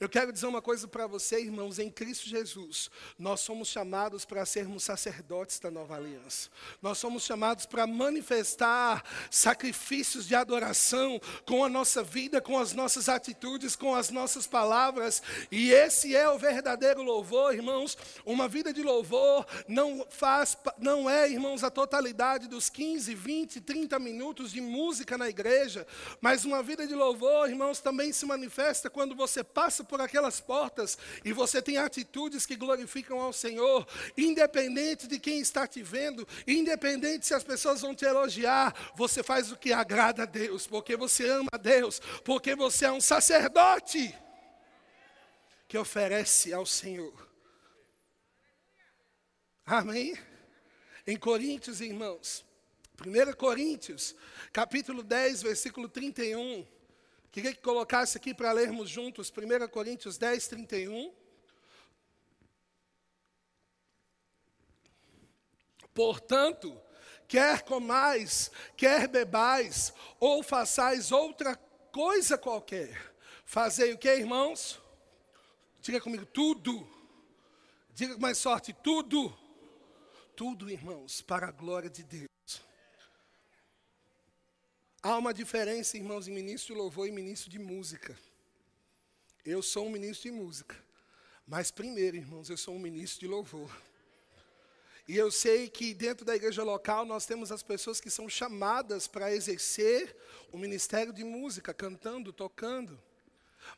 Eu 0.00 0.08
quero 0.08 0.32
dizer 0.32 0.46
uma 0.46 0.62
coisa 0.62 0.88
para 0.88 1.06
você, 1.06 1.40
irmãos, 1.40 1.78
em 1.78 1.90
Cristo 1.90 2.28
Jesus, 2.28 2.90
nós 3.18 3.40
somos 3.40 3.68
chamados 3.68 4.24
para 4.24 4.44
sermos 4.44 4.84
sacerdotes 4.84 5.58
da 5.58 5.70
nova 5.70 5.96
aliança. 5.96 6.50
Nós 6.82 6.98
somos 6.98 7.22
chamados 7.22 7.66
para 7.66 7.86
manifestar 7.86 9.04
sacrifícios 9.30 10.26
de 10.26 10.34
adoração 10.34 11.20
com 11.44 11.64
a 11.64 11.68
nossa 11.68 12.02
vida, 12.02 12.40
com 12.40 12.58
as 12.58 12.72
nossas 12.72 13.08
atitudes, 13.08 13.76
com 13.76 13.94
as 13.94 14.10
nossas 14.10 14.46
palavras. 14.46 15.22
E 15.50 15.70
esse 15.70 16.14
é 16.14 16.28
o 16.28 16.38
verdadeiro 16.38 17.02
louvor, 17.02 17.54
irmãos. 17.54 17.96
Uma 18.24 18.48
vida 18.48 18.72
de 18.72 18.82
louvor 18.82 19.46
não 19.68 20.06
faz 20.10 20.56
não 20.78 21.08
é, 21.08 21.28
irmãos, 21.30 21.62
a 21.62 21.70
totalidade 21.70 22.48
dos 22.48 22.68
15, 22.68 23.14
20, 23.14 23.60
30 23.60 23.98
minutos 23.98 24.52
de 24.52 24.60
música 24.60 25.18
na 25.18 25.28
igreja, 25.28 25.86
mas 26.20 26.44
uma 26.44 26.62
vida 26.62 26.86
de 26.86 26.94
louvor, 26.94 27.48
irmãos, 27.48 27.80
também 27.80 28.12
se 28.12 28.24
manifesta 28.26 28.90
quando 28.90 29.14
você 29.14 29.42
passa 29.44 29.65
passa 29.66 29.82
por 29.82 30.00
aquelas 30.00 30.40
portas 30.40 30.96
e 31.24 31.32
você 31.32 31.60
tem 31.60 31.76
atitudes 31.76 32.46
que 32.46 32.54
glorificam 32.54 33.20
ao 33.20 33.32
Senhor, 33.32 33.84
independente 34.16 35.08
de 35.08 35.18
quem 35.18 35.40
está 35.40 35.66
te 35.66 35.82
vendo, 35.82 36.26
independente 36.46 37.26
se 37.26 37.34
as 37.34 37.42
pessoas 37.42 37.80
vão 37.80 37.92
te 37.92 38.04
elogiar, 38.04 38.92
você 38.94 39.24
faz 39.24 39.50
o 39.50 39.56
que 39.56 39.72
agrada 39.72 40.22
a 40.22 40.26
Deus, 40.26 40.68
porque 40.68 40.96
você 40.96 41.28
ama 41.28 41.48
a 41.50 41.56
Deus, 41.56 42.00
porque 42.24 42.54
você 42.54 42.84
é 42.84 42.92
um 42.92 43.00
sacerdote 43.00 44.16
que 45.66 45.76
oferece 45.76 46.52
ao 46.52 46.64
Senhor. 46.64 47.28
Amém? 49.64 50.16
Em 51.04 51.16
Coríntios, 51.16 51.80
irmãos, 51.80 52.44
1 53.04 53.32
Coríntios, 53.32 54.14
capítulo 54.52 55.02
10, 55.02 55.42
versículo 55.42 55.88
31. 55.88 56.75
Queria 57.36 57.52
que 57.52 57.60
colocasse 57.60 58.16
aqui 58.16 58.32
para 58.32 58.50
lermos 58.50 58.88
juntos 58.88 59.30
1 59.30 59.68
Coríntios 59.68 60.16
10, 60.16 60.48
31. 60.48 61.12
Portanto, 65.92 66.80
quer 67.28 67.60
comais, 67.60 68.50
quer 68.74 69.06
bebais, 69.06 69.92
ou 70.18 70.42
façais 70.42 71.12
outra 71.12 71.56
coisa 71.92 72.38
qualquer, 72.38 73.14
fazei 73.44 73.92
o 73.92 73.98
que, 73.98 74.08
irmãos? 74.08 74.80
Diga 75.82 76.00
comigo, 76.00 76.24
tudo. 76.24 76.88
Diga 77.90 78.14
com 78.14 78.20
mais 78.22 78.38
sorte, 78.38 78.72
tudo. 78.72 79.38
Tudo, 80.34 80.70
irmãos, 80.70 81.20
para 81.20 81.48
a 81.48 81.52
glória 81.52 81.90
de 81.90 82.02
Deus. 82.02 82.35
Há 85.02 85.16
uma 85.16 85.32
diferença, 85.32 85.96
irmãos, 85.96 86.26
em 86.26 86.32
ministro 86.32 86.74
de 86.74 86.80
louvor 86.80 87.06
e 87.06 87.12
ministro 87.12 87.50
de 87.50 87.58
música. 87.58 88.18
Eu 89.44 89.62
sou 89.62 89.86
um 89.86 89.90
ministro 89.90 90.30
de 90.30 90.36
música, 90.36 90.76
Mas 91.46 91.70
primeiro, 91.70 92.16
irmãos, 92.16 92.50
eu 92.50 92.56
sou 92.56 92.74
um 92.74 92.78
ministro 92.78 93.20
de 93.20 93.28
louvor. 93.28 93.70
E 95.06 95.16
eu 95.16 95.30
sei 95.30 95.68
que 95.68 95.94
dentro 95.94 96.24
da 96.24 96.34
igreja 96.34 96.64
local 96.64 97.04
nós 97.04 97.24
temos 97.24 97.52
as 97.52 97.62
pessoas 97.62 98.00
que 98.00 98.10
são 98.10 98.28
chamadas 98.28 99.06
para 99.06 99.32
exercer 99.32 100.16
o 100.50 100.58
ministério 100.58 101.12
de 101.12 101.22
música, 101.22 101.72
cantando, 101.72 102.32
tocando. 102.32 103.00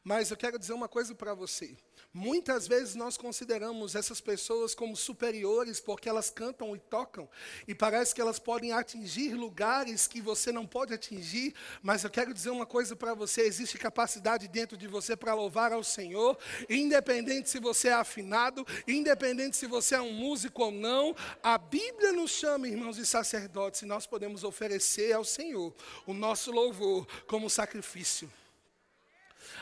Mas 0.03 0.31
eu 0.31 0.37
quero 0.37 0.59
dizer 0.59 0.73
uma 0.73 0.89
coisa 0.89 1.15
para 1.15 1.35
você. 1.35 1.77
Muitas 2.13 2.67
vezes 2.67 2.95
nós 2.95 3.17
consideramos 3.17 3.95
essas 3.95 4.21
pessoas 4.21 4.75
como 4.75 4.97
superiores 4.97 5.79
porque 5.79 6.09
elas 6.09 6.31
cantam 6.31 6.75
e 6.75 6.79
tocam 6.79 7.29
e 7.67 7.75
parece 7.75 8.15
que 8.15 8.21
elas 8.21 8.39
podem 8.39 8.73
atingir 8.73 9.35
lugares 9.35 10.07
que 10.07 10.21
você 10.21 10.51
não 10.51 10.67
pode 10.67 10.95
atingir, 10.95 11.55
mas 11.83 12.05
eu 12.05 12.11
quero 12.11 12.33
dizer 12.33 12.51
uma 12.51 12.65
coisa 12.65 12.97
para 12.97 13.15
você: 13.15 13.43
existe 13.43 13.77
capacidade 13.77 14.49
dentro 14.49 14.77
de 14.77 14.87
você 14.87 15.17
para 15.17 15.35
louvar 15.35 15.73
ao 15.73 15.85
Senhor, 15.85 16.39
independente 16.69 17.51
se 17.51 17.61
você 17.61 17.89
é 17.89 17.93
afinado, 17.93 18.67
independente 18.87 19.57
se 19.57 19.67
você 19.67 19.95
é 19.95 20.01
um 20.01 20.13
músico 20.13 20.65
ou 20.65 20.71
não. 20.71 21.15
A 21.43 21.59
Bíblia 21.59 22.13
nos 22.13 22.31
chama, 22.31 22.69
irmãos 22.69 22.97
de 22.97 23.05
sacerdotes, 23.05 23.83
e 23.83 23.87
nós 23.87 24.07
podemos 24.07 24.45
oferecer 24.45 25.13
ao 25.13 25.25
Senhor 25.25 25.75
o 26.07 26.15
nosso 26.15 26.51
louvor 26.51 27.07
como 27.27 27.51
sacrifício. 27.51 28.31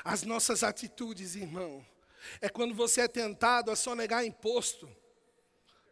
As 0.07 0.23
nossas 0.23 0.63
atitudes, 0.63 1.35
irmão 1.35 1.85
é 2.41 2.49
quando 2.49 2.75
você 2.75 3.03
é 3.03 3.09
tentado 3.09 3.71
a 3.71 3.77
sonegar 3.77 4.25
imposto, 4.25 4.89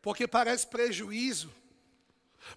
porque 0.03 0.27
parece 0.27 0.67
prejuízo. 0.67 1.53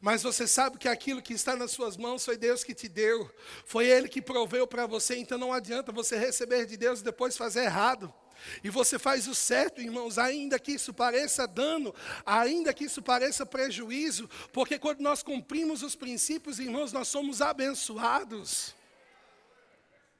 Mas 0.01 0.21
você 0.21 0.45
sabe 0.45 0.77
que 0.77 0.89
aquilo 0.89 1.21
que 1.21 1.33
está 1.33 1.55
nas 1.55 1.71
suas 1.71 1.95
mãos 1.95 2.25
foi 2.25 2.35
Deus 2.35 2.61
que 2.61 2.75
te 2.75 2.89
deu, 2.89 3.33
foi 3.65 3.87
Ele 3.87 4.09
que 4.09 4.21
proveu 4.21 4.67
para 4.67 4.85
você, 4.85 5.15
então 5.15 5.37
não 5.37 5.53
adianta 5.53 5.93
você 5.93 6.17
receber 6.17 6.65
de 6.65 6.75
Deus 6.75 6.99
e 6.99 7.05
depois 7.05 7.37
fazer 7.37 7.63
errado. 7.63 8.13
E 8.63 8.69
você 8.69 8.99
faz 8.99 9.27
o 9.27 9.33
certo, 9.33 9.81
irmãos, 9.81 10.19
ainda 10.19 10.59
que 10.59 10.73
isso 10.73 10.93
pareça 10.93 11.47
dano, 11.47 11.95
ainda 12.25 12.73
que 12.73 12.83
isso 12.83 13.01
pareça 13.01 13.45
prejuízo, 13.45 14.29
porque 14.51 14.77
quando 14.77 14.99
nós 14.99 15.23
cumprimos 15.23 15.81
os 15.81 15.95
princípios, 15.95 16.59
irmãos, 16.59 16.91
nós 16.91 17.07
somos 17.07 17.41
abençoados. 17.41 18.75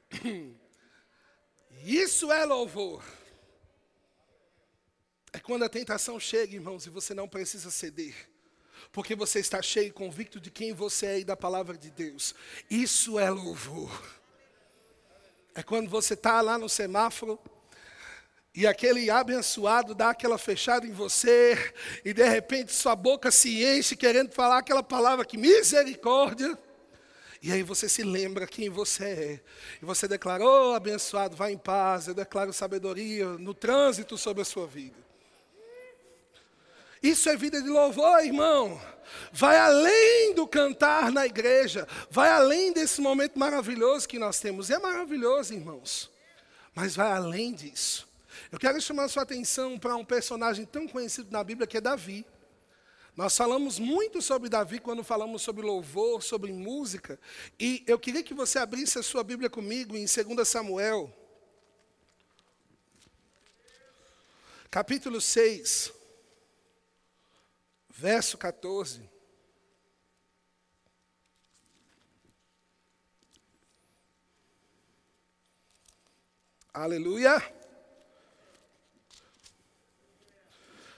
Isso 1.88 2.34
é 2.34 2.44
louvor. 2.44 3.02
É 5.32 5.40
quando 5.40 5.64
a 5.64 5.70
tentação 5.70 6.20
chega, 6.20 6.54
irmãos, 6.54 6.86
e 6.86 6.90
você 6.90 7.14
não 7.14 7.30
precisa 7.30 7.72
ceder. 7.72 8.14
Porque 8.92 9.16
você 9.16 9.40
está 9.40 9.62
cheio 9.62 9.88
e 9.88 9.92
convicto 9.92 10.38
de 10.38 10.52
quem 10.52 10.74
você 10.74 11.06
é 11.06 11.20
e 11.20 11.24
da 11.24 11.38
palavra 11.38 11.78
de 11.78 11.90
Deus. 11.90 12.36
Isso 12.70 13.18
é 13.18 13.30
louvor. 13.30 14.04
É 15.56 15.64
quando 15.64 15.90
você 15.90 16.14
está 16.14 16.42
lá 16.42 16.58
no 16.58 16.68
semáforo 16.68 17.40
e 18.54 18.68
aquele 18.68 19.10
abençoado 19.10 19.96
dá 19.96 20.10
aquela 20.10 20.38
fechada 20.38 20.86
em 20.86 20.92
você, 20.92 21.74
e 22.04 22.12
de 22.12 22.28
repente 22.28 22.74
sua 22.74 22.98
boca 22.98 23.32
se 23.32 23.64
enche 23.64 23.96
querendo 23.96 24.34
falar 24.34 24.58
aquela 24.58 24.84
palavra 24.84 25.24
que 25.24 25.38
misericórdia. 25.38 26.58
E 27.42 27.52
aí 27.52 27.64
você 27.64 27.88
se 27.88 28.04
lembra 28.04 28.48
quem 28.48 28.70
você 28.70 29.04
é. 29.04 29.40
E 29.82 29.86
você 29.86 30.08
declara, 30.08 30.44
oh 30.44 30.74
abençoado, 30.74 31.36
vá 31.36 31.52
em 31.52 31.58
paz, 31.58 32.08
eu 32.08 32.14
declaro 32.14 32.52
sabedoria 32.52 33.26
no 33.26 33.54
trânsito 33.54 34.18
sobre 34.18 34.42
a 34.42 34.46
sua 34.46 34.66
vida. 34.66 34.96
Isso 37.02 37.30
é 37.30 37.36
vida 37.36 37.62
de 37.62 37.70
louvor, 37.70 38.24
irmão. 38.24 38.82
Vai 39.32 39.58
além 39.58 40.34
do 40.34 40.48
cantar 40.48 41.12
na 41.12 41.26
igreja, 41.26 41.88
vai 42.10 42.30
além 42.30 42.74
desse 42.74 43.00
momento 43.00 43.38
maravilhoso 43.38 44.08
que 44.08 44.20
nós 44.20 44.40
temos. 44.40 44.70
É 44.70 44.80
maravilhoso, 44.80 45.54
irmãos, 45.54 46.12
mas 46.76 46.96
vai 46.96 47.12
além 47.12 47.54
disso. 47.54 48.08
Eu 48.52 48.60
quero 48.60 48.80
chamar 48.82 49.06
a 49.06 49.10
sua 49.10 49.24
atenção 49.24 49.78
para 49.78 49.96
um 49.96 50.06
personagem 50.06 50.66
tão 50.66 50.88
conhecido 50.88 51.32
na 51.32 51.44
Bíblia 51.44 51.68
que 51.68 51.78
é 51.78 51.82
Davi. 51.82 52.26
Nós 53.18 53.36
falamos 53.36 53.80
muito 53.80 54.22
sobre 54.22 54.48
Davi 54.48 54.80
quando 54.80 55.04
falamos 55.04 55.42
sobre 55.42 55.66
louvor, 55.66 56.22
sobre 56.22 56.54
música, 56.54 57.20
e 57.60 57.84
eu 57.88 57.98
queria 57.98 58.22
que 58.22 58.32
você 58.32 58.60
abrisse 58.60 59.00
a 59.00 59.04
sua 59.04 59.24
Bíblia 59.24 59.50
comigo 59.50 59.98
em 59.98 60.06
2 60.06 60.48
Samuel, 60.48 61.12
capítulo 64.70 65.20
6 65.20 65.92
verso 67.90 68.38
14. 68.38 69.10
Aleluia. 76.72 77.57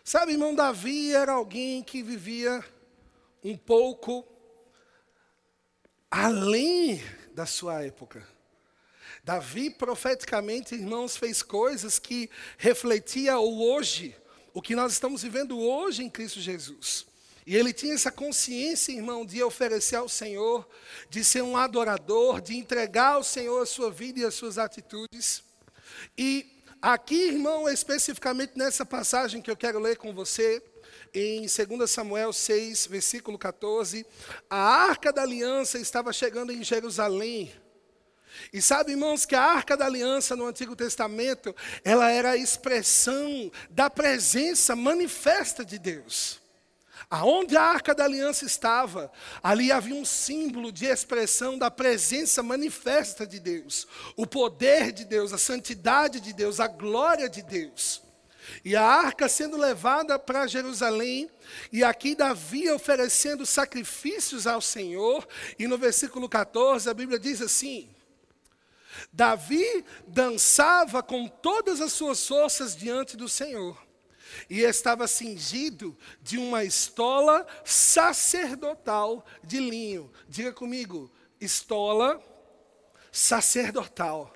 Sabe, 0.09 0.31
irmão, 0.31 0.55
Davi 0.55 1.13
era 1.13 1.33
alguém 1.33 1.83
que 1.83 2.01
vivia 2.01 2.65
um 3.43 3.55
pouco 3.55 4.27
além 6.09 6.99
da 7.35 7.45
sua 7.45 7.83
época. 7.83 8.27
Davi, 9.23 9.69
profeticamente, 9.69 10.73
irmãos, 10.73 11.15
fez 11.15 11.43
coisas 11.43 11.99
que 11.99 12.27
refletia 12.57 13.37
o 13.37 13.61
hoje 13.61 14.17
o 14.51 14.63
que 14.63 14.73
nós 14.75 14.93
estamos 14.93 15.21
vivendo 15.21 15.59
hoje 15.59 16.03
em 16.03 16.09
Cristo 16.09 16.39
Jesus. 16.39 17.05
E 17.45 17.55
ele 17.55 17.71
tinha 17.71 17.93
essa 17.93 18.11
consciência, 18.11 18.91
irmão, 18.91 19.23
de 19.23 19.43
oferecer 19.43 19.97
ao 19.97 20.09
Senhor, 20.09 20.67
de 21.07 21.23
ser 21.23 21.43
um 21.43 21.55
adorador, 21.55 22.41
de 22.41 22.57
entregar 22.57 23.13
ao 23.13 23.23
Senhor 23.23 23.61
a 23.61 23.65
sua 23.67 23.91
vida 23.91 24.21
e 24.21 24.25
as 24.25 24.33
suas 24.33 24.57
atitudes. 24.57 25.43
E 26.17 26.58
aqui, 26.81 27.29
irmão, 27.29 27.67
especificamente 27.69 28.53
nessa 28.55 28.85
passagem 28.85 29.41
que 29.41 29.51
eu 29.51 29.57
quero 29.57 29.79
ler 29.79 29.97
com 29.97 30.13
você, 30.13 30.61
em 31.13 31.41
2 31.41 31.89
Samuel 31.89 32.31
6, 32.31 32.87
versículo 32.87 33.37
14, 33.37 34.05
a 34.49 34.57
arca 34.57 35.11
da 35.11 35.23
aliança 35.23 35.77
estava 35.77 36.13
chegando 36.13 36.51
em 36.51 36.63
Jerusalém. 36.63 37.51
E 38.53 38.61
sabe, 38.61 38.91
irmãos, 38.91 39.25
que 39.25 39.35
a 39.35 39.41
arca 39.41 39.75
da 39.75 39.85
aliança 39.85 40.35
no 40.35 40.45
Antigo 40.45 40.75
Testamento, 40.75 41.55
ela 41.83 42.09
era 42.11 42.31
a 42.31 42.37
expressão 42.37 43.51
da 43.69 43.89
presença 43.89 44.75
manifesta 44.75 45.65
de 45.65 45.79
Deus. 45.79 46.39
Aonde 47.09 47.55
a 47.55 47.61
arca 47.61 47.93
da 47.93 48.05
aliança 48.05 48.45
estava, 48.45 49.11
ali 49.41 49.71
havia 49.71 49.95
um 49.95 50.05
símbolo 50.05 50.71
de 50.71 50.85
expressão 50.85 51.57
da 51.57 51.69
presença 51.69 52.41
manifesta 52.41 53.25
de 53.25 53.39
Deus, 53.39 53.87
o 54.15 54.25
poder 54.25 54.91
de 54.91 55.05
Deus, 55.05 55.31
a 55.31 55.37
santidade 55.37 56.19
de 56.19 56.33
Deus, 56.33 56.59
a 56.59 56.67
glória 56.67 57.29
de 57.29 57.41
Deus. 57.41 58.01
E 58.65 58.75
a 58.75 58.83
arca 58.83 59.29
sendo 59.29 59.57
levada 59.57 60.17
para 60.17 60.47
Jerusalém, 60.47 61.29
e 61.71 61.83
aqui 61.83 62.15
Davi 62.15 62.69
oferecendo 62.69 63.45
sacrifícios 63.45 64.47
ao 64.47 64.59
Senhor, 64.59 65.27
e 65.57 65.67
no 65.67 65.77
versículo 65.77 66.27
14 66.27 66.89
a 66.89 66.93
Bíblia 66.93 67.19
diz 67.19 67.41
assim: 67.41 67.89
Davi 69.13 69.85
dançava 70.07 71.01
com 71.03 71.27
todas 71.27 71.79
as 71.79 71.93
suas 71.93 72.25
forças 72.27 72.75
diante 72.75 73.15
do 73.15 73.29
Senhor. 73.29 73.88
E 74.49 74.61
estava 74.61 75.07
cingido 75.07 75.97
de 76.21 76.37
uma 76.37 76.63
estola 76.63 77.45
sacerdotal 77.63 79.25
de 79.43 79.59
linho. 79.59 80.11
Diga 80.27 80.51
comigo, 80.51 81.11
estola 81.39 82.21
sacerdotal. 83.11 84.33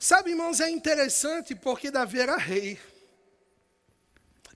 Sabe, 0.00 0.30
irmãos, 0.30 0.60
é 0.60 0.70
interessante 0.70 1.54
porque 1.54 1.90
Davi 1.90 2.20
era 2.20 2.36
rei. 2.36 2.78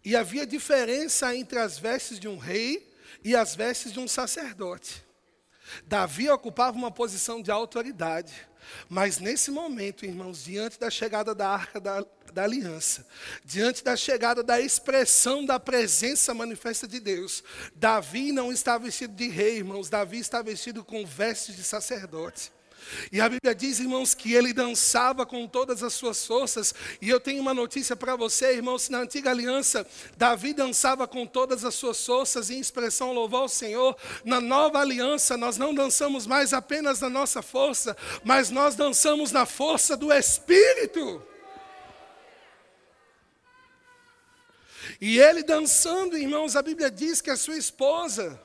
E 0.05 0.17
havia 0.17 0.47
diferença 0.47 1.35
entre 1.35 1.59
as 1.59 1.79
vestes 1.79 2.19
de 2.19 2.27
um 2.27 2.39
rei 2.39 2.91
e 3.23 3.37
as 3.37 3.55
vestes 3.55 3.93
de 3.93 4.01
um 4.01 4.09
sacerdote. 4.09 5.05
Davi 5.85 6.29
ocupava 6.29 6.77
uma 6.77 6.91
posição 6.91 7.43
de 7.43 7.51
autoridade. 7.51 8.49
Mas 8.89 9.19
nesse 9.19 9.51
momento, 9.51 10.05
irmãos, 10.05 10.45
diante 10.45 10.79
da 10.79 10.91
chegada 10.91 11.35
da 11.35 11.49
arca 11.49 11.81
da, 11.81 12.05
da, 12.31 12.45
aliança, 12.45 13.07
diante 13.45 13.83
da 13.83 13.97
chegada 13.97 14.43
da 14.43 14.61
expressão 14.61 15.45
da 15.45 15.59
presença 15.59 16.35
manifesta 16.35 16.87
de 16.87 17.01
Deus, 17.01 17.43
Davi 17.75 18.33
não 18.33 18.53
está 18.53 18.79
vestido 18.79 19.15
de 19.15 19.29
rei, 19.29 19.59
irmãos, 19.59 19.89
Davi 19.89 20.19
está 20.19 20.43
vestido 20.43 20.85
com 20.85 21.05
vestes 21.05 21.57
de 21.57 21.63
sacerdote. 21.63 22.53
E 23.11 23.21
a 23.21 23.29
Bíblia 23.29 23.55
diz, 23.55 23.79
irmãos, 23.81 24.15
que 24.15 24.35
ele 24.35 24.53
dançava 24.53 25.27
com 25.27 25.47
todas 25.47 25.83
as 25.83 25.95
suas 25.95 26.27
forças. 26.27 26.75
E 27.01 27.09
eu 27.09 27.21
tenho 27.21 27.41
uma 27.41 27.55
notícia 27.55 27.95
para 27.95 28.17
você, 28.17 28.55
irmãos, 28.55 28.89
na 28.89 28.99
antiga 28.99 29.31
aliança, 29.31 29.87
Davi 30.17 30.53
dançava 30.53 31.07
com 31.07 31.27
todas 31.27 31.65
as 31.65 31.75
suas 31.75 32.05
forças 32.05 32.51
em 32.51 32.61
expressão 32.61 33.13
louvor 33.13 33.43
ao 33.43 33.49
Senhor. 33.49 33.97
Na 34.25 34.41
nova 34.41 34.79
aliança, 34.79 35.37
nós 35.37 35.57
não 35.57 35.75
dançamos 35.75 36.27
mais 36.27 36.53
apenas 36.53 37.01
na 37.01 37.09
nossa 37.09 37.43
força, 37.43 37.97
mas 38.25 38.51
nós 38.51 38.75
dançamos 38.75 39.33
na 39.33 39.47
força 39.47 39.97
do 39.97 40.13
Espírito. 40.13 41.23
E 45.01 45.19
ele 45.19 45.43
dançando, 45.43 46.19
irmãos, 46.19 46.57
a 46.57 46.63
Bíblia 46.63 46.91
diz 46.91 47.21
que 47.21 47.31
a 47.31 47.37
sua 47.37 47.57
esposa, 47.57 48.39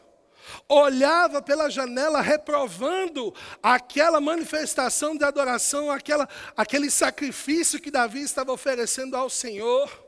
olhava 0.67 1.41
pela 1.41 1.69
janela 1.69 2.21
reprovando 2.21 3.33
aquela 3.61 4.21
manifestação 4.21 5.15
de 5.15 5.23
adoração, 5.23 5.91
aquela, 5.91 6.27
aquele 6.55 6.89
sacrifício 6.89 7.79
que 7.79 7.91
Davi 7.91 8.21
estava 8.21 8.51
oferecendo 8.51 9.15
ao 9.15 9.29
Senhor. 9.29 10.03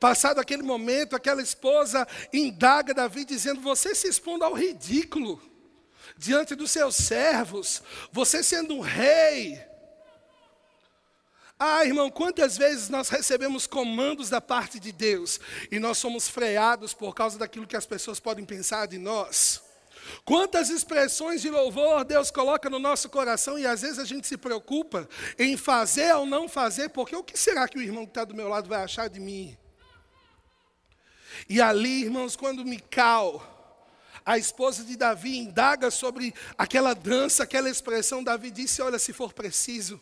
Passado 0.00 0.38
aquele 0.40 0.62
momento, 0.62 1.16
aquela 1.16 1.42
esposa 1.42 2.06
indaga 2.32 2.94
Davi, 2.94 3.24
dizendo: 3.24 3.60
Você 3.60 3.94
se 3.94 4.08
expondo 4.08 4.44
ao 4.44 4.54
ridículo 4.54 5.40
diante 6.16 6.54
dos 6.54 6.70
seus 6.70 6.96
servos, 6.96 7.82
você 8.12 8.42
sendo 8.42 8.74
um 8.74 8.80
rei. 8.80 9.67
Ah, 11.58 11.84
irmão, 11.84 12.08
quantas 12.08 12.56
vezes 12.56 12.88
nós 12.88 13.08
recebemos 13.08 13.66
comandos 13.66 14.30
da 14.30 14.40
parte 14.40 14.78
de 14.78 14.92
Deus 14.92 15.40
e 15.72 15.80
nós 15.80 15.98
somos 15.98 16.28
freados 16.28 16.94
por 16.94 17.12
causa 17.12 17.36
daquilo 17.36 17.66
que 17.66 17.76
as 17.76 17.84
pessoas 17.84 18.20
podem 18.20 18.44
pensar 18.44 18.86
de 18.86 18.96
nós? 18.96 19.60
Quantas 20.24 20.70
expressões 20.70 21.42
de 21.42 21.50
louvor 21.50 22.04
Deus 22.04 22.30
coloca 22.30 22.70
no 22.70 22.78
nosso 22.78 23.08
coração 23.08 23.58
e 23.58 23.66
às 23.66 23.82
vezes 23.82 23.98
a 23.98 24.04
gente 24.04 24.26
se 24.26 24.36
preocupa 24.36 25.08
em 25.36 25.56
fazer 25.56 26.14
ou 26.14 26.24
não 26.24 26.48
fazer, 26.48 26.90
porque 26.90 27.16
o 27.16 27.24
que 27.24 27.36
será 27.36 27.66
que 27.66 27.76
o 27.76 27.82
irmão 27.82 28.04
que 28.04 28.10
está 28.10 28.24
do 28.24 28.34
meu 28.34 28.48
lado 28.48 28.68
vai 28.68 28.82
achar 28.82 29.08
de 29.08 29.18
mim? 29.18 29.56
E 31.48 31.60
ali, 31.60 32.04
irmãos, 32.04 32.36
quando 32.36 32.64
Mical, 32.64 33.42
a 34.24 34.38
esposa 34.38 34.84
de 34.84 34.96
Davi, 34.96 35.38
indaga 35.38 35.90
sobre 35.90 36.32
aquela 36.56 36.94
dança, 36.94 37.42
aquela 37.42 37.68
expressão, 37.68 38.22
Davi 38.22 38.50
disse: 38.50 38.80
Olha, 38.80 38.98
se 38.98 39.12
for 39.12 39.32
preciso, 39.32 40.00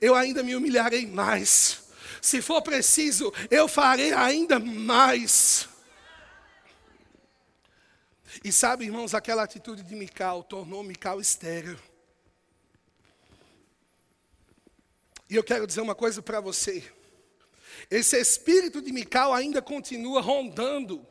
eu 0.00 0.14
ainda 0.14 0.42
me 0.42 0.54
humilharei 0.54 1.06
mais. 1.06 1.84
Se 2.20 2.42
for 2.42 2.62
preciso, 2.62 3.32
eu 3.50 3.68
farei 3.68 4.12
ainda 4.12 4.58
mais. 4.58 5.68
E 8.42 8.52
sabe, 8.52 8.84
irmãos, 8.84 9.14
aquela 9.14 9.42
atitude 9.42 9.82
de 9.82 9.94
Mical 9.94 10.42
tornou 10.42 10.82
Mical 10.82 11.20
estéreo. 11.20 11.78
E 15.28 15.34
eu 15.34 15.42
quero 15.42 15.66
dizer 15.66 15.80
uma 15.80 15.94
coisa 15.94 16.22
para 16.22 16.40
você. 16.40 16.84
Esse 17.90 18.16
espírito 18.18 18.80
de 18.80 18.92
Mical 18.92 19.32
ainda 19.32 19.60
continua 19.60 20.20
rondando 20.20 21.04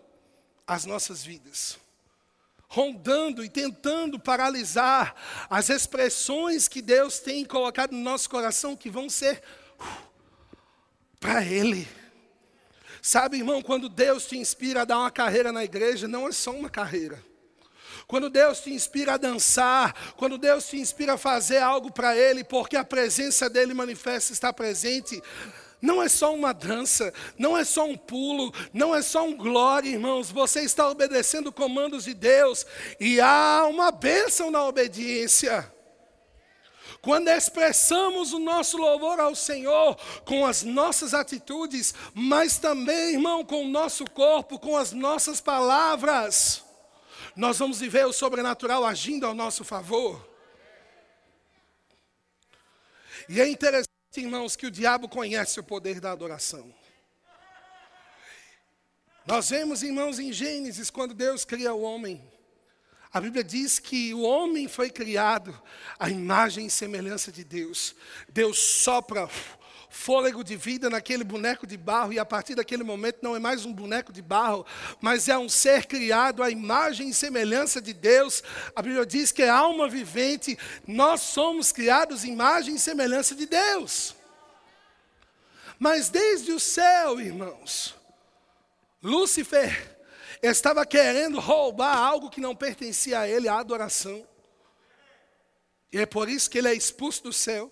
as 0.65 0.85
nossas 0.85 1.23
vidas. 1.23 1.77
Rondando 2.67 3.43
e 3.43 3.49
tentando 3.49 4.19
paralisar 4.19 5.15
as 5.49 5.69
expressões 5.69 6.67
que 6.67 6.81
Deus 6.81 7.19
tem 7.19 7.45
colocado 7.45 7.91
no 7.91 7.99
nosso 7.99 8.29
coração 8.29 8.75
que 8.75 8.89
vão 8.89 9.09
ser 9.09 9.41
uh, 9.79 9.85
para 11.19 11.43
Ele. 11.43 11.87
Sabe, 13.01 13.37
irmão, 13.37 13.61
quando 13.61 13.87
Deus 13.87 14.25
te 14.25 14.35
inspira 14.35 14.81
a 14.81 14.85
dar 14.85 14.97
uma 14.97 15.11
carreira 15.11 15.51
na 15.51 15.63
igreja, 15.63 16.07
não 16.07 16.27
é 16.27 16.31
só 16.31 16.51
uma 16.51 16.69
carreira. 16.69 17.23
Quando 18.07 18.29
Deus 18.29 18.59
te 18.59 18.71
inspira 18.71 19.13
a 19.13 19.17
dançar, 19.17 20.13
quando 20.15 20.37
Deus 20.37 20.67
te 20.67 20.77
inspira 20.77 21.13
a 21.13 21.17
fazer 21.17 21.57
algo 21.57 21.91
para 21.91 22.15
Ele, 22.15 22.43
porque 22.43 22.75
a 22.75 22.83
presença 22.83 23.49
dEle 23.49 23.73
manifesta, 23.73 24.33
está 24.33 24.53
presente, 24.53 25.21
não 25.81 26.01
é 26.01 26.09
só 26.09 26.33
uma 26.33 26.53
dança, 26.53 27.13
não 27.37 27.57
é 27.57 27.63
só 27.63 27.85
um 27.85 27.95
pulo, 27.95 28.53
não 28.73 28.95
é 28.95 29.01
só 29.01 29.23
um 29.25 29.35
glória, 29.35 29.89
irmãos. 29.89 30.31
Você 30.31 30.61
está 30.61 30.89
obedecendo 30.89 31.51
comandos 31.51 32.05
de 32.05 32.13
Deus 32.13 32.65
e 32.99 33.19
há 33.19 33.65
uma 33.69 33.91
bênção 33.91 34.49
na 34.49 34.63
obediência. 34.63 35.71
Quando 37.01 37.27
expressamos 37.27 38.33
o 38.33 38.39
nosso 38.39 38.77
louvor 38.77 39.19
ao 39.19 39.35
Senhor 39.35 39.95
com 40.25 40.43
as 40.43 40.63
nossas 40.63 41.13
atitudes, 41.13 41.93
mas 42.15 42.57
também, 42.57 43.13
irmão, 43.13 43.45
com 43.45 43.63
o 43.63 43.67
nosso 43.67 44.05
corpo, 44.05 44.57
com 44.57 44.75
as 44.75 44.91
nossas 44.91 45.39
palavras, 45.39 46.63
nós 47.35 47.59
vamos 47.59 47.79
viver 47.79 48.07
o 48.07 48.13
sobrenatural 48.13 48.83
agindo 48.83 49.25
ao 49.27 49.35
nosso 49.35 49.63
favor. 49.63 50.27
E 53.29 53.39
é 53.39 53.47
interessante 53.47 53.94
irmãos, 54.21 54.55
que 54.55 54.65
o 54.65 54.71
diabo 54.71 55.07
conhece 55.07 55.59
o 55.59 55.63
poder 55.63 55.99
da 55.99 56.11
adoração. 56.11 56.73
Nós 59.25 59.49
vemos, 59.49 59.81
irmãos, 59.81 60.19
em 60.19 60.31
Gênesis, 60.31 60.89
quando 60.89 61.13
Deus 61.13 61.43
cria 61.43 61.73
o 61.73 61.81
homem, 61.81 62.23
a 63.11 63.21
Bíblia 63.21 63.43
diz 63.43 63.79
que 63.79 64.13
o 64.13 64.21
homem 64.21 64.67
foi 64.67 64.89
criado 64.89 65.57
à 65.97 66.09
imagem 66.09 66.65
e 66.65 66.69
semelhança 66.69 67.31
de 67.31 67.43
Deus. 67.43 67.95
Deus 68.27 68.59
sopra 68.59 69.29
fôlego 69.95 70.43
de 70.43 70.57
vida 70.57 70.89
naquele 70.89 71.23
boneco 71.23 71.65
de 71.65 71.77
barro, 71.77 72.11
e 72.11 72.19
a 72.19 72.25
partir 72.25 72.53
daquele 72.53 72.83
momento 72.83 73.19
não 73.21 73.33
é 73.33 73.39
mais 73.39 73.65
um 73.65 73.73
boneco 73.73 74.11
de 74.11 74.21
barro, 74.21 74.65
mas 74.99 75.29
é 75.29 75.37
um 75.37 75.47
ser 75.47 75.85
criado 75.85 76.43
à 76.43 76.49
imagem 76.49 77.09
e 77.09 77.13
semelhança 77.13 77.81
de 77.81 77.93
Deus. 77.93 78.43
A 78.75 78.81
Bíblia 78.81 79.05
diz 79.05 79.31
que 79.31 79.41
é 79.41 79.49
alma 79.49 79.87
vivente, 79.87 80.59
nós 80.85 81.21
somos 81.21 81.71
criados 81.71 82.23
à 82.23 82.27
imagem 82.27 82.75
e 82.75 82.79
semelhança 82.79 83.33
de 83.33 83.45
Deus. 83.45 84.13
Mas 85.79 86.09
desde 86.09 86.51
o 86.51 86.59
céu, 86.59 87.19
irmãos, 87.19 87.95
Lúcifer 89.01 89.97
estava 90.43 90.85
querendo 90.85 91.39
roubar 91.39 91.97
algo 91.97 92.29
que 92.29 92.41
não 92.41 92.53
pertencia 92.55 93.21
a 93.21 93.27
ele, 93.27 93.47
a 93.47 93.57
adoração. 93.57 94.27
E 95.91 95.97
é 95.97 96.05
por 96.05 96.27
isso 96.27 96.49
que 96.49 96.57
ele 96.57 96.67
é 96.67 96.73
expulso 96.73 97.23
do 97.23 97.31
céu. 97.33 97.71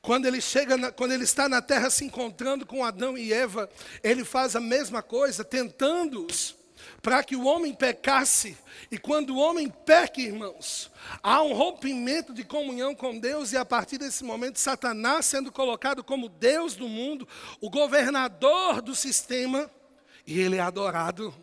Quando 0.00 0.26
ele 0.26 0.40
chega, 0.40 0.76
na, 0.76 0.92
quando 0.92 1.12
ele 1.12 1.24
está 1.24 1.48
na 1.48 1.60
terra 1.60 1.90
se 1.90 2.04
encontrando 2.04 2.64
com 2.64 2.84
Adão 2.84 3.16
e 3.16 3.32
Eva, 3.32 3.68
ele 4.02 4.24
faz 4.24 4.54
a 4.56 4.60
mesma 4.60 5.02
coisa, 5.02 5.44
tentando-os 5.44 6.56
para 7.00 7.22
que 7.22 7.36
o 7.36 7.44
homem 7.44 7.74
pecasse. 7.74 8.56
E 8.90 8.98
quando 8.98 9.30
o 9.30 9.38
homem 9.38 9.68
peca, 9.68 10.20
irmãos, 10.20 10.90
há 11.22 11.42
um 11.42 11.52
rompimento 11.52 12.32
de 12.32 12.44
comunhão 12.44 12.94
com 12.94 13.18
Deus, 13.18 13.52
e 13.52 13.56
a 13.56 13.64
partir 13.64 13.98
desse 13.98 14.24
momento, 14.24 14.58
Satanás 14.58 15.26
sendo 15.26 15.50
colocado 15.50 16.04
como 16.04 16.28
Deus 16.28 16.74
do 16.74 16.88
mundo, 16.88 17.26
o 17.60 17.70
governador 17.70 18.80
do 18.80 18.94
sistema, 18.94 19.70
e 20.26 20.38
ele 20.38 20.56
é 20.56 20.60
adorado. 20.60 21.34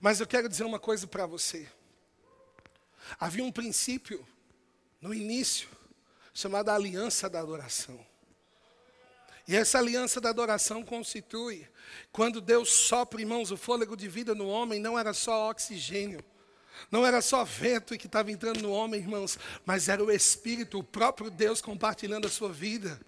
Mas 0.00 0.20
eu 0.20 0.26
quero 0.26 0.48
dizer 0.48 0.64
uma 0.64 0.78
coisa 0.78 1.06
para 1.06 1.26
você. 1.26 1.68
Havia 3.18 3.44
um 3.44 3.52
princípio 3.52 4.26
no 5.00 5.12
início 5.12 5.68
chamada 6.34 6.74
aliança 6.74 7.30
da 7.30 7.38
adoração. 7.38 8.04
E 9.46 9.54
essa 9.54 9.78
aliança 9.78 10.20
da 10.20 10.30
adoração 10.30 10.82
constitui, 10.82 11.66
quando 12.10 12.40
Deus 12.40 12.70
sopra, 12.70 13.20
irmãos, 13.20 13.50
o 13.50 13.56
fôlego 13.56 13.96
de 13.96 14.08
vida 14.08 14.34
no 14.34 14.48
homem, 14.48 14.80
não 14.80 14.98
era 14.98 15.14
só 15.14 15.50
oxigênio, 15.50 16.24
não 16.90 17.06
era 17.06 17.22
só 17.22 17.44
vento 17.44 17.96
que 17.96 18.06
estava 18.06 18.32
entrando 18.32 18.62
no 18.62 18.72
homem, 18.72 19.00
irmãos, 19.00 19.38
mas 19.64 19.88
era 19.88 20.02
o 20.02 20.10
Espírito, 20.10 20.78
o 20.78 20.84
próprio 20.84 21.30
Deus 21.30 21.60
compartilhando 21.60 22.26
a 22.26 22.30
sua 22.30 22.52
vida. 22.52 23.00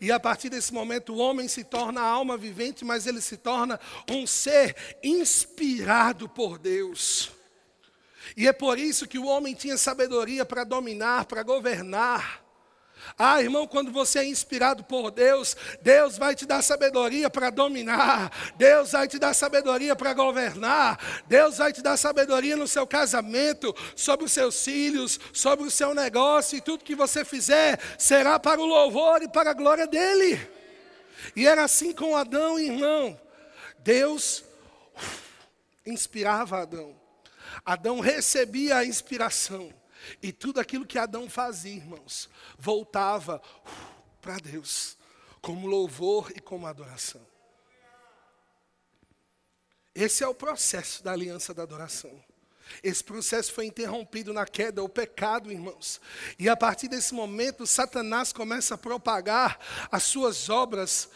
E 0.00 0.12
a 0.12 0.20
partir 0.20 0.48
desse 0.48 0.72
momento 0.72 1.12
o 1.12 1.18
homem 1.18 1.48
se 1.48 1.64
torna 1.64 2.00
alma 2.00 2.36
vivente, 2.36 2.84
mas 2.84 3.06
ele 3.06 3.20
se 3.20 3.36
torna 3.36 3.78
um 4.08 4.26
ser 4.26 4.98
inspirado 5.02 6.28
por 6.28 6.58
Deus. 6.58 7.32
E 8.36 8.46
é 8.46 8.52
por 8.52 8.78
isso 8.78 9.08
que 9.08 9.18
o 9.18 9.26
homem 9.26 9.52
tinha 9.52 9.76
sabedoria 9.76 10.44
para 10.44 10.62
dominar, 10.62 11.24
para 11.24 11.42
governar. 11.42 12.41
Ah, 13.18 13.42
irmão, 13.42 13.66
quando 13.66 13.90
você 13.90 14.20
é 14.20 14.24
inspirado 14.24 14.84
por 14.84 15.10
Deus, 15.10 15.56
Deus 15.82 16.16
vai 16.16 16.34
te 16.34 16.46
dar 16.46 16.62
sabedoria 16.62 17.28
para 17.28 17.50
dominar, 17.50 18.30
Deus 18.56 18.92
vai 18.92 19.06
te 19.06 19.18
dar 19.18 19.34
sabedoria 19.34 19.94
para 19.94 20.14
governar, 20.14 20.98
Deus 21.26 21.58
vai 21.58 21.72
te 21.72 21.82
dar 21.82 21.96
sabedoria 21.96 22.56
no 22.56 22.66
seu 22.66 22.86
casamento, 22.86 23.74
sobre 23.94 24.24
os 24.24 24.32
seus 24.32 24.64
filhos, 24.64 25.20
sobre 25.32 25.66
o 25.66 25.70
seu 25.70 25.94
negócio, 25.94 26.56
e 26.56 26.60
tudo 26.60 26.84
que 26.84 26.94
você 26.94 27.24
fizer 27.24 27.78
será 27.98 28.38
para 28.38 28.60
o 28.60 28.66
louvor 28.66 29.22
e 29.22 29.28
para 29.28 29.50
a 29.50 29.54
glória 29.54 29.86
dEle. 29.86 30.40
E 31.36 31.46
era 31.46 31.64
assim 31.64 31.92
com 31.92 32.16
Adão, 32.16 32.58
irmão. 32.58 33.18
Deus 33.78 34.44
inspirava 35.84 36.62
Adão. 36.62 36.94
Adão 37.64 38.00
recebia 38.00 38.76
a 38.76 38.84
inspiração. 38.84 39.72
E 40.22 40.32
tudo 40.32 40.60
aquilo 40.60 40.86
que 40.86 40.98
Adão 40.98 41.28
fazia, 41.28 41.74
irmãos, 41.74 42.28
voltava 42.58 43.40
uh, 43.40 43.92
para 44.20 44.36
Deus, 44.36 44.96
como 45.40 45.66
louvor 45.66 46.32
e 46.34 46.40
como 46.40 46.66
adoração. 46.66 47.20
Esse 49.94 50.24
é 50.24 50.28
o 50.28 50.34
processo 50.34 51.02
da 51.02 51.12
aliança 51.12 51.52
da 51.52 51.62
adoração. 51.62 52.12
Esse 52.82 53.02
processo 53.04 53.52
foi 53.52 53.66
interrompido 53.66 54.32
na 54.32 54.46
queda, 54.46 54.82
o 54.82 54.88
pecado, 54.88 55.50
irmãos. 55.52 56.00
E 56.38 56.48
a 56.48 56.56
partir 56.56 56.88
desse 56.88 57.12
momento, 57.12 57.66
Satanás 57.66 58.32
começa 58.32 58.74
a 58.74 58.78
propagar 58.78 59.58
as 59.90 60.04
suas 60.04 60.48
obras. 60.48 61.08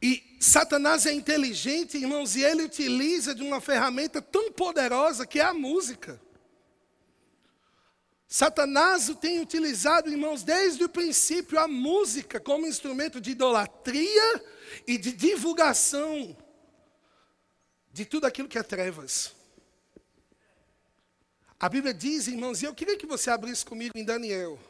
E 0.00 0.36
Satanás 0.40 1.06
é 1.06 1.12
inteligente, 1.12 1.96
irmãos, 1.96 2.36
e 2.36 2.42
ele 2.42 2.62
utiliza 2.62 3.34
de 3.34 3.42
uma 3.42 3.60
ferramenta 3.60 4.22
tão 4.22 4.52
poderosa 4.52 5.26
que 5.26 5.40
é 5.40 5.44
a 5.44 5.54
música. 5.54 6.20
Satanás 8.32 9.10
tem 9.20 9.40
utilizado, 9.40 10.08
irmãos, 10.08 10.44
desde 10.44 10.84
o 10.84 10.88
princípio 10.88 11.58
a 11.58 11.66
música 11.66 12.38
como 12.38 12.64
instrumento 12.64 13.20
de 13.20 13.32
idolatria 13.32 14.44
e 14.86 14.96
de 14.96 15.10
divulgação 15.10 16.36
de 17.92 18.04
tudo 18.04 18.26
aquilo 18.26 18.46
que 18.46 18.56
é 18.56 18.62
trevas. 18.62 19.34
A 21.58 21.68
Bíblia 21.68 21.92
diz, 21.92 22.28
irmãos, 22.28 22.62
e 22.62 22.66
eu 22.66 22.72
queria 22.72 22.96
que 22.96 23.04
você 23.04 23.30
abrisse 23.30 23.64
comigo 23.64 23.98
em 23.98 24.04
Daniel, 24.04 24.60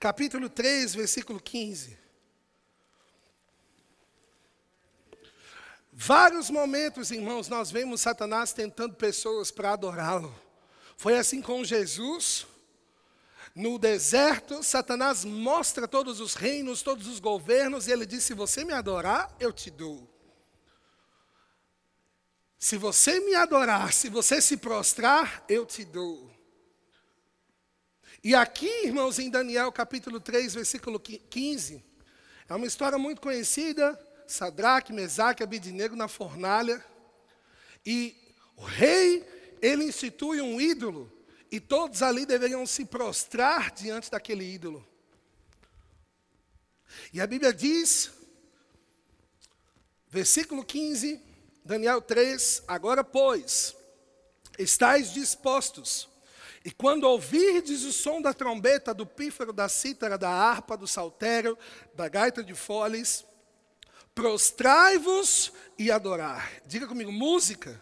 capítulo 0.00 0.50
3, 0.50 0.96
versículo 0.96 1.40
15. 1.40 1.96
Vários 5.92 6.50
momentos, 6.50 7.12
irmãos, 7.12 7.46
nós 7.46 7.70
vemos 7.70 8.00
Satanás 8.00 8.52
tentando 8.52 8.96
pessoas 8.96 9.52
para 9.52 9.74
adorá-lo. 9.74 10.49
Foi 11.00 11.16
assim 11.16 11.40
com 11.40 11.64
Jesus. 11.64 12.46
No 13.54 13.78
deserto, 13.78 14.62
Satanás 14.62 15.24
mostra 15.24 15.88
todos 15.88 16.20
os 16.20 16.34
reinos, 16.34 16.82
todos 16.82 17.06
os 17.06 17.18
governos, 17.18 17.86
e 17.86 17.90
ele 17.90 18.04
diz: 18.04 18.22
Se 18.22 18.34
você 18.34 18.66
me 18.66 18.74
adorar, 18.74 19.34
eu 19.40 19.50
te 19.50 19.70
dou. 19.70 20.06
Se 22.58 22.76
você 22.76 23.18
me 23.18 23.34
adorar, 23.34 23.94
se 23.94 24.10
você 24.10 24.42
se 24.42 24.58
prostrar, 24.58 25.42
eu 25.48 25.64
te 25.64 25.86
dou. 25.86 26.30
E 28.22 28.34
aqui, 28.34 28.84
irmãos, 28.84 29.18
em 29.18 29.30
Daniel 29.30 29.72
capítulo 29.72 30.20
3, 30.20 30.52
versículo 30.52 31.00
15, 31.00 31.82
é 32.46 32.54
uma 32.54 32.66
história 32.66 32.98
muito 32.98 33.22
conhecida, 33.22 33.98
Sadraque, 34.26 34.92
Mesaque, 34.92 35.42
Abidinego 35.42 35.96
na 35.96 36.08
fornalha, 36.08 36.84
e 37.86 38.14
o 38.54 38.64
rei, 38.64 39.39
ele 39.60 39.84
institui 39.84 40.40
um 40.40 40.60
ídolo, 40.60 41.10
e 41.50 41.58
todos 41.58 42.02
ali 42.02 42.24
deveriam 42.24 42.64
se 42.66 42.84
prostrar 42.84 43.72
diante 43.72 44.10
daquele 44.10 44.44
ídolo. 44.44 44.86
E 47.12 47.20
a 47.20 47.26
Bíblia 47.26 47.52
diz, 47.52 48.10
versículo 50.08 50.64
15, 50.64 51.20
Daniel 51.64 52.00
3, 52.00 52.62
agora 52.68 53.02
pois, 53.02 53.76
estáis 54.58 55.12
dispostos, 55.12 56.08
e 56.64 56.70
quando 56.70 57.04
ouvirdes 57.04 57.84
o 57.84 57.92
som 57.92 58.20
da 58.20 58.34
trombeta, 58.34 58.92
do 58.92 59.06
pífaro, 59.06 59.52
da 59.52 59.68
cítara, 59.68 60.18
da 60.18 60.28
harpa, 60.28 60.76
do 60.76 60.86
saltério, 60.86 61.56
da 61.94 62.06
gaita 62.06 62.44
de 62.44 62.54
foles, 62.54 63.24
prostrai-vos 64.14 65.52
e 65.78 65.90
adorar. 65.90 66.52
Diga 66.66 66.86
comigo, 66.86 67.10
música. 67.10 67.80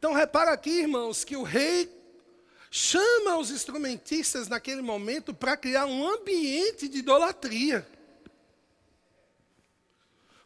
Então 0.00 0.14
repara 0.14 0.50
aqui, 0.50 0.70
irmãos, 0.70 1.24
que 1.24 1.36
o 1.36 1.42
rei 1.42 1.94
chama 2.70 3.36
os 3.36 3.50
instrumentistas 3.50 4.48
naquele 4.48 4.80
momento 4.80 5.34
para 5.34 5.58
criar 5.58 5.84
um 5.84 6.08
ambiente 6.08 6.88
de 6.88 7.00
idolatria. 7.00 7.86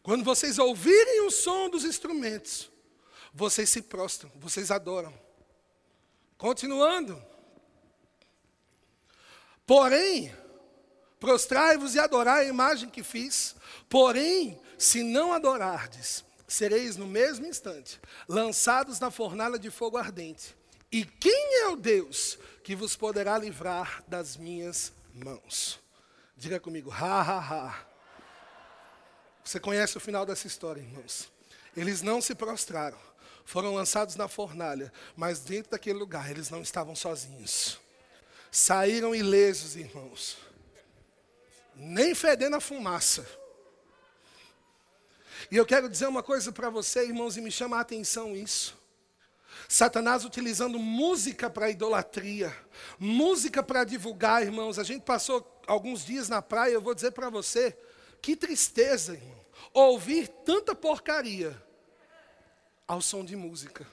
Quando 0.02 0.24
vocês 0.24 0.58
ouvirem 0.58 1.20
o 1.20 1.30
som 1.30 1.70
dos 1.70 1.84
instrumentos, 1.84 2.68
vocês 3.32 3.70
se 3.70 3.80
prostram, 3.80 4.28
vocês 4.34 4.72
adoram. 4.72 5.14
Continuando. 6.36 7.22
Porém, 9.64 10.34
prostrai-vos 11.20 11.94
e 11.94 12.00
adorai 12.00 12.46
a 12.46 12.48
imagem 12.48 12.90
que 12.90 13.04
fiz. 13.04 13.54
Porém, 13.88 14.60
se 14.76 15.04
não 15.04 15.32
adorardes, 15.32 16.23
sereis 16.46 16.96
no 16.96 17.06
mesmo 17.06 17.46
instante 17.46 18.00
lançados 18.28 19.00
na 19.00 19.10
fornalha 19.10 19.58
de 19.58 19.70
fogo 19.70 19.96
ardente. 19.96 20.56
E 20.90 21.04
quem 21.04 21.62
é 21.62 21.68
o 21.68 21.76
Deus 21.76 22.38
que 22.62 22.76
vos 22.76 22.94
poderá 22.94 23.36
livrar 23.36 24.04
das 24.06 24.36
minhas 24.36 24.92
mãos? 25.12 25.80
Diga 26.36 26.60
comigo, 26.60 26.90
ha, 26.90 27.20
ha, 27.20 27.38
ha. 27.38 27.86
Você 29.44 29.58
conhece 29.58 29.96
o 29.96 30.00
final 30.00 30.24
dessa 30.24 30.46
história, 30.46 30.80
irmãos? 30.80 31.30
Eles 31.76 32.00
não 32.00 32.20
se 32.20 32.34
prostraram, 32.34 32.98
foram 33.44 33.74
lançados 33.74 34.16
na 34.16 34.28
fornalha, 34.28 34.92
mas 35.16 35.40
dentro 35.40 35.72
daquele 35.72 35.98
lugar 35.98 36.30
eles 36.30 36.48
não 36.48 36.62
estavam 36.62 36.94
sozinhos. 36.94 37.78
Saíram 38.50 39.14
ilesos, 39.14 39.74
irmãos. 39.74 40.38
Nem 41.74 42.14
fedendo 42.14 42.54
a 42.54 42.60
fumaça. 42.60 43.26
E 45.50 45.56
eu 45.56 45.66
quero 45.66 45.88
dizer 45.88 46.06
uma 46.06 46.22
coisa 46.22 46.52
para 46.52 46.70
você, 46.70 47.04
irmãos, 47.04 47.36
e 47.36 47.40
me 47.40 47.50
chama 47.50 47.76
a 47.76 47.80
atenção 47.80 48.34
isso. 48.34 48.76
Satanás 49.68 50.24
utilizando 50.24 50.78
música 50.78 51.48
para 51.48 51.70
idolatria, 51.70 52.54
música 52.98 53.62
para 53.62 53.84
divulgar, 53.84 54.42
irmãos. 54.42 54.78
A 54.78 54.84
gente 54.84 55.02
passou 55.02 55.62
alguns 55.66 56.04
dias 56.04 56.28
na 56.28 56.42
praia, 56.42 56.72
eu 56.72 56.80
vou 56.80 56.94
dizer 56.94 57.12
para 57.12 57.30
você, 57.30 57.76
que 58.20 58.36
tristeza, 58.36 59.14
irmão, 59.14 59.40
ouvir 59.72 60.28
tanta 60.28 60.74
porcaria 60.74 61.60
ao 62.86 63.00
som 63.00 63.24
de 63.24 63.36
música. 63.36 63.86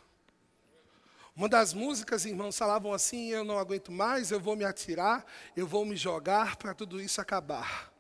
Uma 1.35 1.47
das 1.47 1.73
músicas, 1.73 2.25
irmãos, 2.25 2.57
falavam 2.57 2.91
assim: 2.93 3.29
Eu 3.29 3.43
não 3.43 3.57
aguento 3.57 3.91
mais, 3.91 4.31
eu 4.31 4.39
vou 4.39 4.55
me 4.55 4.65
atirar, 4.65 5.25
eu 5.55 5.65
vou 5.65 5.85
me 5.85 5.95
jogar 5.95 6.57
para 6.57 6.73
tudo 6.73 7.01
isso 7.01 7.21
acabar. 7.21 7.90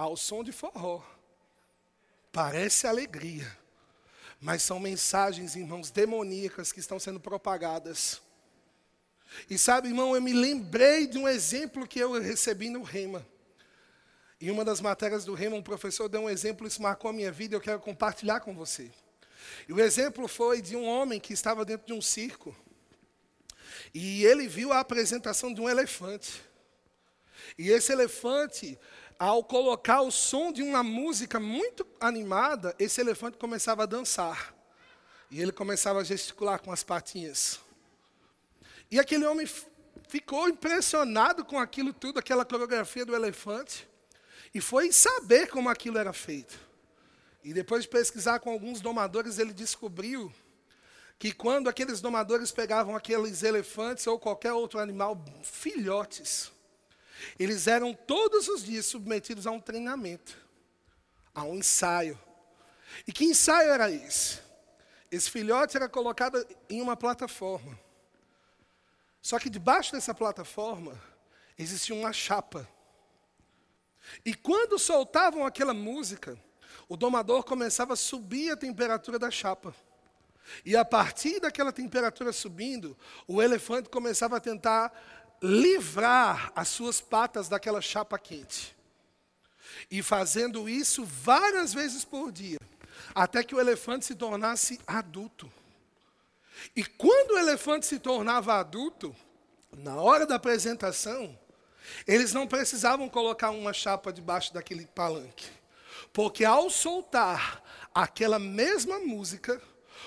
Ao 0.00 0.16
som 0.16 0.42
de 0.42 0.50
forró. 0.50 1.02
Parece 2.32 2.86
alegria, 2.86 3.54
mas 4.40 4.62
são 4.62 4.80
mensagens, 4.80 5.54
irmãos, 5.54 5.90
demoníacas 5.90 6.72
que 6.72 6.80
estão 6.80 6.98
sendo 6.98 7.20
propagadas. 7.20 8.22
E 9.50 9.58
sabe, 9.58 9.88
irmão, 9.88 10.14
eu 10.14 10.22
me 10.22 10.32
lembrei 10.32 11.06
de 11.06 11.18
um 11.18 11.28
exemplo 11.28 11.86
que 11.86 11.98
eu 11.98 12.18
recebi 12.18 12.70
no 12.70 12.82
Rema. 12.82 13.26
Em 14.40 14.50
uma 14.50 14.64
das 14.64 14.80
matérias 14.80 15.22
do 15.26 15.34
Rema, 15.34 15.56
um 15.56 15.62
professor 15.62 16.08
deu 16.08 16.22
um 16.22 16.30
exemplo, 16.30 16.66
isso 16.66 16.80
marcou 16.80 17.10
a 17.10 17.12
minha 17.12 17.30
vida, 17.30 17.54
eu 17.54 17.60
quero 17.60 17.78
compartilhar 17.78 18.40
com 18.40 18.54
você. 18.54 18.90
E 19.68 19.72
o 19.74 19.80
exemplo 19.80 20.26
foi 20.26 20.62
de 20.62 20.76
um 20.76 20.86
homem 20.88 21.20
que 21.20 21.34
estava 21.34 21.62
dentro 21.62 21.86
de 21.86 21.92
um 21.92 22.00
circo. 22.00 22.56
E 23.92 24.24
ele 24.24 24.48
viu 24.48 24.72
a 24.72 24.80
apresentação 24.80 25.52
de 25.52 25.60
um 25.60 25.68
elefante. 25.68 26.40
E 27.58 27.68
esse 27.68 27.92
elefante, 27.92 28.78
ao 29.20 29.44
colocar 29.44 30.00
o 30.00 30.10
som 30.10 30.50
de 30.50 30.62
uma 30.62 30.82
música 30.82 31.38
muito 31.38 31.86
animada, 32.00 32.74
esse 32.78 33.02
elefante 33.02 33.36
começava 33.36 33.82
a 33.82 33.86
dançar. 33.86 34.54
E 35.30 35.42
ele 35.42 35.52
começava 35.52 36.00
a 36.00 36.04
gesticular 36.04 36.58
com 36.58 36.72
as 36.72 36.82
patinhas. 36.82 37.60
E 38.90 38.98
aquele 38.98 39.26
homem 39.26 39.46
ficou 40.08 40.48
impressionado 40.48 41.44
com 41.44 41.58
aquilo 41.58 41.92
tudo, 41.92 42.18
aquela 42.18 42.46
coreografia 42.46 43.04
do 43.04 43.14
elefante. 43.14 43.86
E 44.54 44.60
foi 44.60 44.90
saber 44.90 45.48
como 45.48 45.68
aquilo 45.68 45.98
era 45.98 46.14
feito. 46.14 46.58
E 47.44 47.52
depois 47.52 47.82
de 47.82 47.90
pesquisar 47.90 48.40
com 48.40 48.50
alguns 48.50 48.80
domadores, 48.80 49.38
ele 49.38 49.52
descobriu 49.52 50.32
que 51.18 51.30
quando 51.30 51.68
aqueles 51.68 52.00
domadores 52.00 52.50
pegavam 52.50 52.96
aqueles 52.96 53.42
elefantes 53.42 54.06
ou 54.06 54.18
qualquer 54.18 54.54
outro 54.54 54.78
animal, 54.78 55.22
filhotes, 55.42 56.50
eles 57.38 57.66
eram 57.66 57.94
todos 57.94 58.48
os 58.48 58.64
dias 58.64 58.86
submetidos 58.86 59.46
a 59.46 59.50
um 59.50 59.60
treinamento, 59.60 60.36
a 61.34 61.44
um 61.44 61.56
ensaio. 61.56 62.18
E 63.06 63.12
que 63.12 63.24
ensaio 63.24 63.70
era 63.70 63.90
esse? 63.90 64.40
Esse 65.10 65.30
filhote 65.30 65.76
era 65.76 65.88
colocado 65.88 66.46
em 66.68 66.80
uma 66.80 66.96
plataforma. 66.96 67.78
Só 69.20 69.38
que 69.38 69.50
debaixo 69.50 69.92
dessa 69.92 70.14
plataforma 70.14 71.00
existia 71.58 71.94
uma 71.94 72.12
chapa. 72.12 72.68
E 74.24 74.34
quando 74.34 74.78
soltavam 74.78 75.44
aquela 75.44 75.74
música, 75.74 76.38
o 76.88 76.96
domador 76.96 77.44
começava 77.44 77.92
a 77.92 77.96
subir 77.96 78.50
a 78.50 78.56
temperatura 78.56 79.18
da 79.18 79.30
chapa. 79.30 79.74
E 80.64 80.76
a 80.76 80.84
partir 80.84 81.40
daquela 81.40 81.72
temperatura 81.72 82.32
subindo, 82.32 82.96
o 83.26 83.42
elefante 83.42 83.88
começava 83.88 84.36
a 84.36 84.40
tentar 84.40 84.92
livrar 85.42 86.52
as 86.54 86.68
suas 86.68 87.00
patas 87.00 87.48
daquela 87.48 87.80
chapa 87.80 88.18
quente. 88.18 88.76
E 89.90 90.02
fazendo 90.02 90.68
isso 90.68 91.04
várias 91.04 91.72
vezes 91.72 92.04
por 92.04 92.30
dia, 92.30 92.58
até 93.14 93.42
que 93.42 93.54
o 93.54 93.60
elefante 93.60 94.04
se 94.04 94.14
tornasse 94.14 94.80
adulto. 94.86 95.50
E 96.76 96.84
quando 96.84 97.32
o 97.32 97.38
elefante 97.38 97.86
se 97.86 97.98
tornava 97.98 98.54
adulto, 98.54 99.14
na 99.72 99.96
hora 99.96 100.26
da 100.26 100.34
apresentação, 100.34 101.38
eles 102.06 102.32
não 102.32 102.46
precisavam 102.46 103.08
colocar 103.08 103.50
uma 103.50 103.72
chapa 103.72 104.12
debaixo 104.12 104.52
daquele 104.52 104.86
palanque. 104.86 105.46
Porque 106.12 106.44
ao 106.44 106.68
soltar 106.68 107.62
aquela 107.94 108.38
mesma 108.38 108.98
música, 108.98 109.60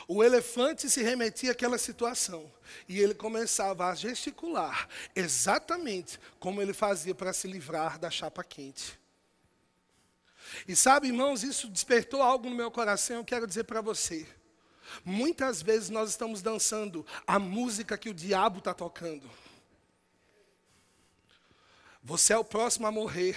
o 0.08 0.24
elefante 0.24 0.90
se 0.90 1.02
remetia 1.02 1.52
àquela 1.52 1.78
situação. 1.78 2.52
E 2.88 3.00
ele 3.00 3.14
começava 3.14 3.88
a 3.88 3.96
gesticular 3.96 4.88
exatamente 5.16 6.20
como 6.40 6.62
ele 6.62 6.74
fazia 6.74 7.14
para 7.14 7.34
se 7.34 7.48
livrar 7.48 8.00
da 8.00 8.10
chapa 8.10 8.44
quente. 8.44 9.00
E 10.68 10.76
sabe, 10.76 11.08
irmãos, 11.08 11.44
isso 11.44 11.68
despertou 11.68 12.22
algo 12.22 12.50
no 12.50 12.56
meu 12.56 12.70
coração, 12.70 13.18
eu 13.18 13.26
quero 13.26 13.48
dizer 13.48 13.64
para 13.64 13.82
você. 13.82 14.28
Muitas 15.04 15.62
vezes 15.62 15.90
nós 15.90 16.10
estamos 16.10 16.42
dançando 16.42 17.06
a 17.26 17.40
música 17.40 17.98
que 17.98 18.10
o 18.10 18.14
diabo 18.14 18.60
está 18.60 18.74
tocando. 18.74 19.30
Você 22.04 22.34
é 22.34 22.38
o 22.38 22.44
próximo 22.44 22.86
a 22.86 22.92
morrer. 22.92 23.36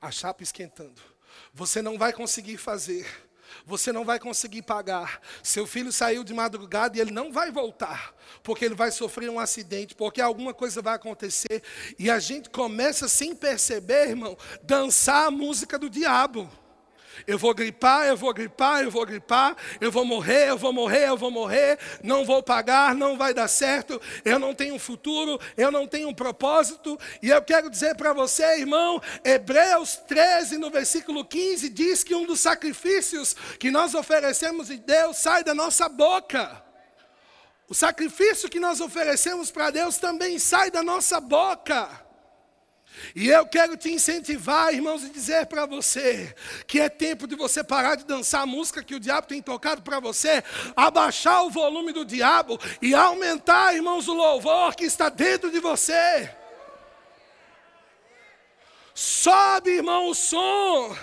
A 0.00 0.10
chapa 0.10 0.42
esquentando. 0.42 1.00
Você 1.52 1.80
não 1.80 1.98
vai 1.98 2.12
conseguir 2.12 2.56
fazer. 2.56 3.06
Você 3.66 3.92
não 3.92 4.04
vai 4.04 4.18
conseguir 4.18 4.62
pagar. 4.62 5.20
Seu 5.42 5.66
filho 5.66 5.92
saiu 5.92 6.24
de 6.24 6.34
madrugada 6.34 6.96
e 6.96 7.00
ele 7.00 7.10
não 7.10 7.32
vai 7.32 7.50
voltar, 7.50 8.14
porque 8.42 8.64
ele 8.64 8.74
vai 8.74 8.90
sofrer 8.90 9.30
um 9.30 9.38
acidente, 9.38 9.94
porque 9.94 10.20
alguma 10.20 10.54
coisa 10.54 10.82
vai 10.82 10.94
acontecer. 10.94 11.62
E 11.98 12.10
a 12.10 12.18
gente 12.18 12.50
começa 12.50 13.08
sem 13.08 13.34
perceber, 13.34 14.10
irmão, 14.10 14.36
dançar 14.62 15.26
a 15.26 15.30
música 15.30 15.78
do 15.78 15.88
diabo. 15.88 16.50
Eu 17.26 17.38
vou 17.38 17.54
gripar, 17.54 18.06
eu 18.06 18.16
vou 18.16 18.32
gripar, 18.32 18.82
eu 18.82 18.90
vou 18.90 19.06
gripar, 19.06 19.56
eu 19.80 19.90
vou 19.90 20.04
morrer, 20.04 20.48
eu 20.48 20.58
vou 20.58 20.72
morrer, 20.72 21.08
eu 21.08 21.16
vou 21.16 21.30
morrer, 21.30 21.78
não 22.02 22.24
vou 22.24 22.42
pagar, 22.42 22.94
não 22.94 23.16
vai 23.16 23.32
dar 23.32 23.48
certo, 23.48 24.00
eu 24.24 24.38
não 24.38 24.54
tenho 24.54 24.78
futuro, 24.78 25.38
eu 25.56 25.70
não 25.70 25.86
tenho 25.86 26.08
um 26.08 26.14
propósito. 26.14 26.98
E 27.22 27.28
eu 27.30 27.42
quero 27.42 27.70
dizer 27.70 27.96
para 27.96 28.12
você, 28.12 28.58
irmão, 28.58 29.00
Hebreus 29.24 29.96
13, 30.08 30.58
no 30.58 30.70
versículo 30.70 31.24
15, 31.24 31.68
diz 31.68 32.02
que 32.02 32.14
um 32.14 32.26
dos 32.26 32.40
sacrifícios 32.40 33.34
que 33.58 33.70
nós 33.70 33.94
oferecemos 33.94 34.70
em 34.70 34.78
Deus 34.78 35.16
sai 35.18 35.44
da 35.44 35.54
nossa 35.54 35.88
boca. 35.88 36.62
O 37.68 37.74
sacrifício 37.74 38.50
que 38.50 38.60
nós 38.60 38.80
oferecemos 38.80 39.50
para 39.50 39.70
Deus 39.70 39.96
também 39.96 40.38
sai 40.38 40.70
da 40.70 40.82
nossa 40.82 41.20
boca. 41.20 42.01
E 43.14 43.28
eu 43.28 43.46
quero 43.46 43.76
te 43.76 43.90
incentivar, 43.90 44.72
irmãos, 44.72 45.02
e 45.02 45.10
dizer 45.10 45.46
para 45.46 45.66
você 45.66 46.34
que 46.66 46.80
é 46.80 46.88
tempo 46.88 47.26
de 47.26 47.36
você 47.36 47.62
parar 47.62 47.96
de 47.96 48.04
dançar 48.04 48.42
a 48.42 48.46
música 48.46 48.82
que 48.82 48.94
o 48.94 49.00
diabo 49.00 49.26
tem 49.26 49.42
tocado 49.42 49.82
para 49.82 50.00
você, 50.00 50.42
abaixar 50.76 51.44
o 51.44 51.50
volume 51.50 51.92
do 51.92 52.04
diabo 52.04 52.58
e 52.80 52.94
aumentar, 52.94 53.74
irmãos, 53.74 54.08
o 54.08 54.14
louvor 54.14 54.74
que 54.74 54.84
está 54.84 55.08
dentro 55.08 55.50
de 55.50 55.60
você. 55.60 56.30
Sobe, 58.94 59.70
irmão, 59.70 60.08
o 60.08 60.14
som 60.14 60.96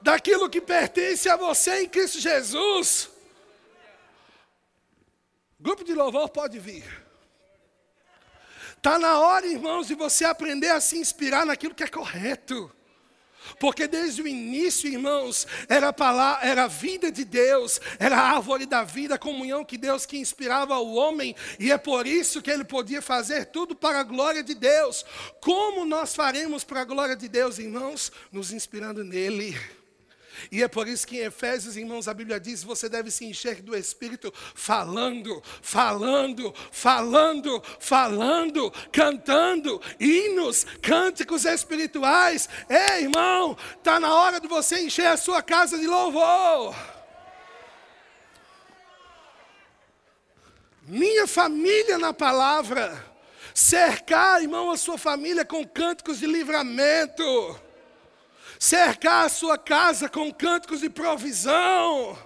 daquilo 0.00 0.48
que 0.48 0.60
pertence 0.60 1.28
a 1.28 1.36
você 1.36 1.82
em 1.82 1.88
Cristo 1.88 2.20
Jesus. 2.20 3.10
Grupo 5.58 5.82
de 5.82 5.92
louvor 5.92 6.28
pode 6.28 6.58
vir. 6.58 7.07
Está 8.88 8.98
na 8.98 9.18
hora, 9.18 9.46
irmãos, 9.46 9.86
de 9.86 9.94
você 9.94 10.24
aprender 10.24 10.70
a 10.70 10.80
se 10.80 10.96
inspirar 10.96 11.44
naquilo 11.44 11.74
que 11.74 11.82
é 11.82 11.88
correto. 11.88 12.72
Porque 13.60 13.86
desde 13.86 14.22
o 14.22 14.26
início, 14.26 14.88
irmãos, 14.88 15.46
era 15.68 15.88
a, 15.88 15.92
palavra, 15.92 16.48
era 16.48 16.64
a 16.64 16.68
vida 16.68 17.12
de 17.12 17.22
Deus, 17.22 17.78
era 17.98 18.16
a 18.16 18.36
árvore 18.36 18.64
da 18.64 18.84
vida, 18.84 19.16
a 19.16 19.18
comunhão 19.18 19.62
que 19.62 19.76
Deus 19.76 20.06
que 20.06 20.16
inspirava 20.16 20.78
o 20.78 20.94
homem, 20.94 21.36
e 21.60 21.70
é 21.70 21.76
por 21.76 22.06
isso 22.06 22.40
que 22.40 22.50
ele 22.50 22.64
podia 22.64 23.02
fazer 23.02 23.44
tudo 23.50 23.76
para 23.76 24.00
a 24.00 24.02
glória 24.02 24.42
de 24.42 24.54
Deus. 24.54 25.04
Como 25.38 25.84
nós 25.84 26.14
faremos 26.14 26.64
para 26.64 26.80
a 26.80 26.84
glória 26.86 27.14
de 27.14 27.28
Deus, 27.28 27.58
irmãos? 27.58 28.10
Nos 28.32 28.52
inspirando 28.52 29.04
nele. 29.04 29.54
E 30.50 30.62
é 30.62 30.68
por 30.68 30.88
isso 30.88 31.06
que 31.06 31.16
em 31.16 31.24
Efésios, 31.24 31.76
irmãos, 31.76 32.08
a 32.08 32.14
Bíblia 32.14 32.38
diz: 32.40 32.62
você 32.62 32.88
deve 32.88 33.10
se 33.10 33.24
encher 33.24 33.62
do 33.62 33.76
Espírito 33.76 34.32
falando, 34.54 35.42
falando, 35.62 36.54
falando, 36.70 37.62
falando, 37.78 38.70
cantando 38.92 39.80
hinos, 39.98 40.64
cânticos 40.82 41.44
espirituais. 41.44 42.48
Ei, 42.68 43.04
irmão, 43.04 43.56
está 43.76 43.98
na 44.00 44.14
hora 44.14 44.40
de 44.40 44.48
você 44.48 44.80
encher 44.80 45.06
a 45.06 45.16
sua 45.16 45.42
casa 45.42 45.78
de 45.78 45.86
louvor. 45.86 46.74
Minha 50.86 51.26
família 51.26 51.98
na 51.98 52.14
palavra. 52.14 53.06
Cercar, 53.54 54.40
irmão, 54.40 54.70
a 54.70 54.76
sua 54.76 54.96
família 54.96 55.44
com 55.44 55.66
cânticos 55.66 56.20
de 56.20 56.26
livramento 56.26 57.24
cercar 58.58 59.26
a 59.26 59.28
sua 59.28 59.56
casa 59.56 60.08
com 60.08 60.32
cânticos 60.32 60.80
de 60.80 60.90
provisão. 60.90 62.18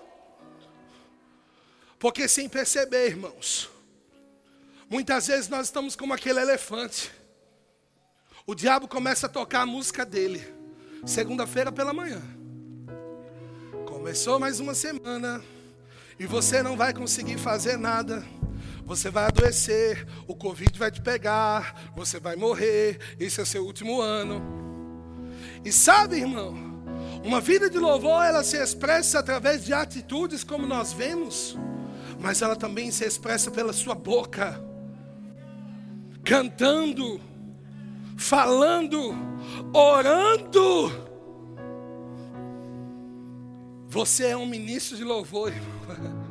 Porque 1.98 2.26
sem 2.26 2.48
perceber, 2.48 3.08
irmãos, 3.08 3.70
muitas 4.88 5.26
vezes 5.26 5.48
nós 5.48 5.66
estamos 5.66 5.94
como 5.94 6.12
aquele 6.12 6.40
elefante. 6.40 7.12
O 8.46 8.54
diabo 8.54 8.88
começa 8.88 9.26
a 9.26 9.30
tocar 9.30 9.60
a 9.60 9.66
música 9.66 10.04
dele, 10.04 10.42
segunda-feira 11.06 11.70
pela 11.70 11.92
manhã. 11.92 12.20
Começou 13.86 14.40
mais 14.40 14.58
uma 14.58 14.74
semana 14.74 15.40
e 16.18 16.26
você 16.26 16.60
não 16.60 16.76
vai 16.76 16.92
conseguir 16.92 17.38
fazer 17.38 17.76
nada. 17.76 18.24
Você 18.84 19.10
vai 19.10 19.26
adoecer, 19.26 20.04
o 20.26 20.34
Covid 20.34 20.76
vai 20.76 20.90
te 20.90 21.00
pegar, 21.00 21.92
você 21.94 22.18
vai 22.18 22.34
morrer, 22.34 22.98
esse 23.20 23.40
é 23.40 23.44
seu 23.44 23.64
último 23.64 24.00
ano. 24.00 24.71
E 25.64 25.70
sabe, 25.72 26.16
irmão, 26.16 26.54
uma 27.24 27.40
vida 27.40 27.70
de 27.70 27.78
louvor, 27.78 28.24
ela 28.24 28.42
se 28.42 28.56
expressa 28.56 29.20
através 29.20 29.64
de 29.64 29.72
atitudes 29.72 30.42
como 30.42 30.66
nós 30.66 30.92
vemos, 30.92 31.56
mas 32.18 32.42
ela 32.42 32.56
também 32.56 32.90
se 32.90 33.04
expressa 33.04 33.50
pela 33.50 33.72
sua 33.72 33.94
boca, 33.94 34.60
cantando, 36.24 37.20
falando, 38.16 39.14
orando. 39.72 40.90
Você 43.88 44.26
é 44.28 44.36
um 44.36 44.46
ministro 44.46 44.96
de 44.96 45.04
louvor, 45.04 45.52
irmão. 45.52 46.22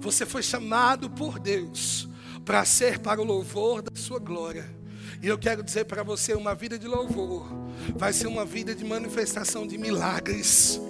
Você 0.00 0.24
foi 0.24 0.42
chamado 0.42 1.10
por 1.10 1.38
Deus 1.38 2.08
para 2.44 2.64
ser 2.64 2.98
para 3.00 3.20
o 3.20 3.24
louvor 3.24 3.82
da 3.82 3.94
sua 3.94 4.18
glória. 4.18 4.79
E 5.22 5.28
eu 5.28 5.38
quero 5.38 5.62
dizer 5.62 5.84
para 5.84 6.02
você: 6.02 6.34
uma 6.34 6.54
vida 6.54 6.78
de 6.78 6.86
louvor 6.86 7.46
vai 7.94 8.12
ser 8.12 8.26
uma 8.26 8.44
vida 8.44 8.74
de 8.74 8.84
manifestação 8.84 9.66
de 9.66 9.76
milagres. 9.76 10.80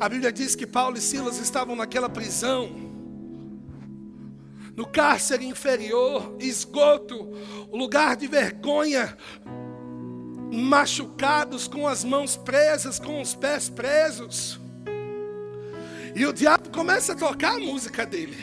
A 0.00 0.08
Bíblia 0.08 0.32
diz 0.32 0.54
que 0.54 0.66
Paulo 0.66 0.96
e 0.96 1.00
Silas 1.00 1.38
estavam 1.38 1.76
naquela 1.76 2.08
prisão, 2.08 2.70
no 4.74 4.86
cárcere 4.86 5.46
inferior, 5.46 6.36
esgoto, 6.38 7.30
lugar 7.72 8.16
de 8.16 8.26
vergonha, 8.26 9.16
machucados, 10.52 11.68
com 11.68 11.86
as 11.86 12.04
mãos 12.04 12.36
presas, 12.36 12.98
com 12.98 13.20
os 13.20 13.34
pés 13.34 13.68
presos. 13.68 14.60
E 16.14 16.24
o 16.24 16.32
diabo 16.32 16.70
começa 16.70 17.12
a 17.12 17.16
tocar 17.16 17.56
a 17.56 17.60
música 17.60 18.06
dele. 18.06 18.36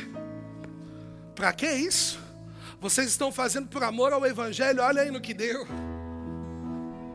Para 1.35 1.51
que 1.53 1.67
isso? 1.67 2.22
Vocês 2.83 3.07
estão 3.07 3.31
fazendo 3.31 3.69
por 3.69 3.81
amor 3.81 4.11
ao 4.11 4.25
Evangelho, 4.25 4.83
olha 4.83 5.03
aí 5.03 5.09
no 5.09 5.21
que 5.21 5.33
deu. 5.33 5.65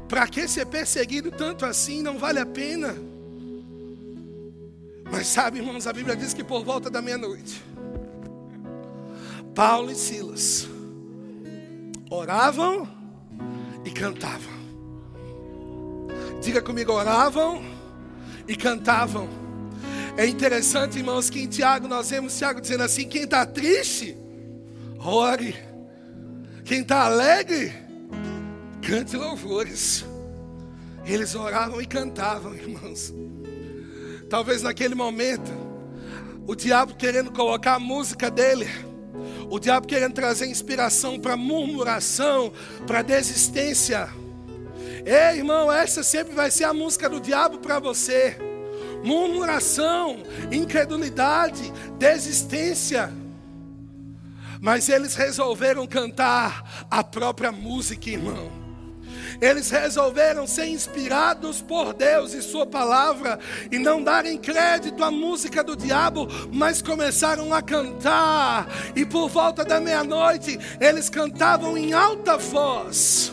Para 0.09 0.27
que 0.27 0.49
ser 0.49 0.65
perseguido 0.65 1.31
tanto 1.31 1.67
assim? 1.67 2.01
Não 2.01 2.19
vale 2.19 2.39
a 2.39 2.47
pena. 2.47 2.97
Mas 5.13 5.27
sabe, 5.27 5.59
irmãos, 5.59 5.87
a 5.87 5.93
Bíblia 5.93 6.17
diz 6.17 6.33
que 6.33 6.43
por 6.43 6.65
volta 6.65 6.89
da 6.89 7.03
meia-noite, 7.03 7.63
Paulo 9.55 9.91
e 9.91 9.95
Silas 9.95 10.67
oravam 12.11 12.89
e 13.85 13.91
cantavam. 13.91 14.55
Diga 16.41 16.63
comigo, 16.63 16.93
oravam 16.93 17.63
e 18.49 18.57
cantavam. 18.57 19.29
É 20.17 20.25
interessante, 20.25 20.97
irmãos, 20.97 21.29
que 21.29 21.43
em 21.43 21.47
Tiago 21.47 21.87
nós 21.87 22.09
vemos 22.09 22.39
Tiago 22.39 22.59
dizendo 22.59 22.85
assim: 22.85 23.07
quem 23.07 23.25
está 23.25 23.45
triste, 23.45 24.17
ore. 24.99 25.57
Quem 26.65 26.81
está 26.81 27.05
alegre, 27.05 27.73
cante 28.83 29.17
louvores. 29.17 30.05
Eles 31.05 31.35
oravam 31.35 31.81
e 31.81 31.87
cantavam, 31.87 32.55
irmãos. 32.55 33.15
Talvez 34.29 34.63
naquele 34.63 34.95
momento, 34.95 35.51
o 36.47 36.55
diabo 36.55 36.95
querendo 36.95 37.33
colocar 37.33 37.75
a 37.75 37.79
música 37.79 38.31
dele, 38.31 38.67
o 39.51 39.59
diabo 39.59 39.87
querendo 39.87 40.13
trazer 40.13 40.47
inspiração 40.47 41.19
para 41.19 41.37
murmuração, 41.37 42.53
para 42.87 43.01
desistência. 43.01 44.11
Ei, 45.07 45.39
irmão, 45.39 45.73
essa 45.73 46.03
sempre 46.03 46.35
vai 46.35 46.51
ser 46.51 46.65
a 46.65 46.75
música 46.75 47.09
do 47.09 47.19
diabo 47.19 47.59
para 47.59 47.79
você. 47.79 48.37
Murmuração, 49.03 50.23
incredulidade, 50.53 51.73
desistência. 51.99 53.11
Mas 54.61 54.89
eles 54.89 55.15
resolveram 55.15 55.87
cantar 55.87 56.87
a 56.91 57.03
própria 57.03 57.53
música, 57.53 58.11
irmão. 58.11 58.69
Eles 59.41 59.71
resolveram 59.71 60.47
ser 60.47 60.67
inspirados 60.67 61.61
por 61.63 61.93
Deus 61.93 62.33
e 62.35 62.43
Sua 62.43 62.67
palavra 62.67 63.39
e 63.71 63.79
não 63.79 64.03
darem 64.03 64.37
crédito 64.37 65.05
à 65.05 65.11
música 65.11 65.63
do 65.63 65.77
diabo, 65.77 66.27
mas 66.53 66.83
começaram 66.83 67.55
a 67.55 67.63
cantar. 67.63 68.67
E 68.97 69.05
por 69.05 69.29
volta 69.29 69.65
da 69.65 69.81
meia-noite, 69.81 70.59
eles 70.81 71.09
cantavam 71.09 71.77
em 71.77 71.93
alta 71.93 72.37
voz, 72.37 73.33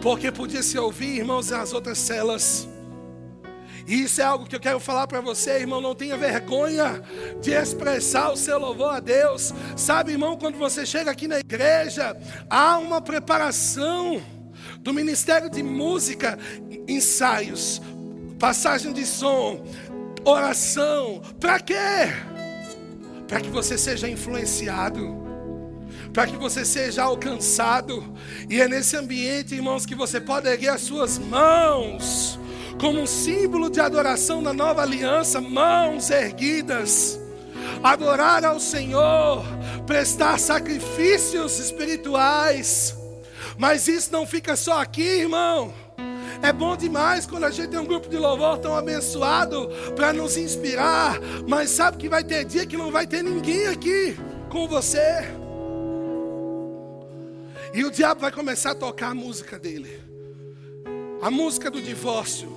porque 0.00 0.32
podia 0.32 0.62
se 0.62 0.78
ouvir, 0.78 1.18
irmãos, 1.18 1.50
nas 1.50 1.72
outras 1.72 1.98
celas. 1.98 2.68
E 3.86 4.02
isso 4.02 4.20
é 4.20 4.24
algo 4.24 4.46
que 4.46 4.56
eu 4.56 4.60
quero 4.60 4.80
falar 4.80 5.06
para 5.06 5.20
você, 5.20 5.58
irmão. 5.58 5.80
Não 5.80 5.94
tenha 5.94 6.16
vergonha 6.16 7.02
de 7.40 7.52
expressar 7.52 8.32
o 8.32 8.36
seu 8.36 8.58
louvor 8.58 8.94
a 8.94 9.00
Deus. 9.00 9.54
Sabe, 9.76 10.12
irmão, 10.12 10.36
quando 10.36 10.58
você 10.58 10.84
chega 10.84 11.10
aqui 11.10 11.28
na 11.28 11.38
igreja, 11.38 12.16
há 12.50 12.78
uma 12.78 13.00
preparação 13.00 14.20
do 14.80 14.92
ministério 14.92 15.48
de 15.48 15.62
música, 15.62 16.36
ensaios, 16.88 17.80
passagem 18.38 18.92
de 18.92 19.06
som, 19.06 19.64
oração. 20.24 21.22
Para 21.38 21.60
quê? 21.60 21.74
Para 23.28 23.40
que 23.40 23.50
você 23.50 23.78
seja 23.78 24.08
influenciado 24.08 25.24
para 26.12 26.26
que 26.26 26.36
você 26.38 26.64
seja 26.64 27.02
alcançado. 27.02 28.02
E 28.48 28.58
é 28.58 28.66
nesse 28.66 28.96
ambiente, 28.96 29.54
irmãos, 29.54 29.84
que 29.84 29.94
você 29.94 30.18
pode 30.18 30.48
erguer 30.48 30.70
as 30.70 30.80
suas 30.80 31.18
mãos 31.18 32.38
como 32.78 33.00
um 33.00 33.06
símbolo 33.06 33.70
de 33.70 33.80
adoração 33.80 34.42
da 34.42 34.52
nova 34.52 34.82
aliança, 34.82 35.40
mãos 35.40 36.10
erguidas, 36.10 37.18
adorar 37.82 38.44
ao 38.44 38.60
Senhor, 38.60 39.44
prestar 39.86 40.38
sacrifícios 40.38 41.58
espirituais. 41.58 42.94
Mas 43.58 43.88
isso 43.88 44.12
não 44.12 44.26
fica 44.26 44.56
só 44.56 44.80
aqui, 44.80 45.02
irmão. 45.02 45.72
É 46.42 46.52
bom 46.52 46.76
demais 46.76 47.26
quando 47.26 47.44
a 47.44 47.50
gente 47.50 47.70
tem 47.70 47.78
um 47.78 47.86
grupo 47.86 48.08
de 48.08 48.16
louvor 48.16 48.58
tão 48.58 48.76
abençoado 48.76 49.70
para 49.94 50.12
nos 50.12 50.36
inspirar. 50.36 51.18
Mas 51.48 51.70
sabe 51.70 51.96
que 51.96 52.08
vai 52.08 52.22
ter 52.22 52.44
dia 52.44 52.66
que 52.66 52.76
não 52.76 52.90
vai 52.90 53.06
ter 53.06 53.22
ninguém 53.22 53.66
aqui 53.66 54.16
com 54.50 54.68
você. 54.68 55.24
E 57.72 57.84
o 57.84 57.90
diabo 57.90 58.20
vai 58.20 58.32
começar 58.32 58.72
a 58.72 58.74
tocar 58.74 59.10
a 59.10 59.14
música 59.14 59.58
dele. 59.58 60.00
A 61.22 61.30
música 61.30 61.70
do 61.70 61.80
divórcio, 61.80 62.55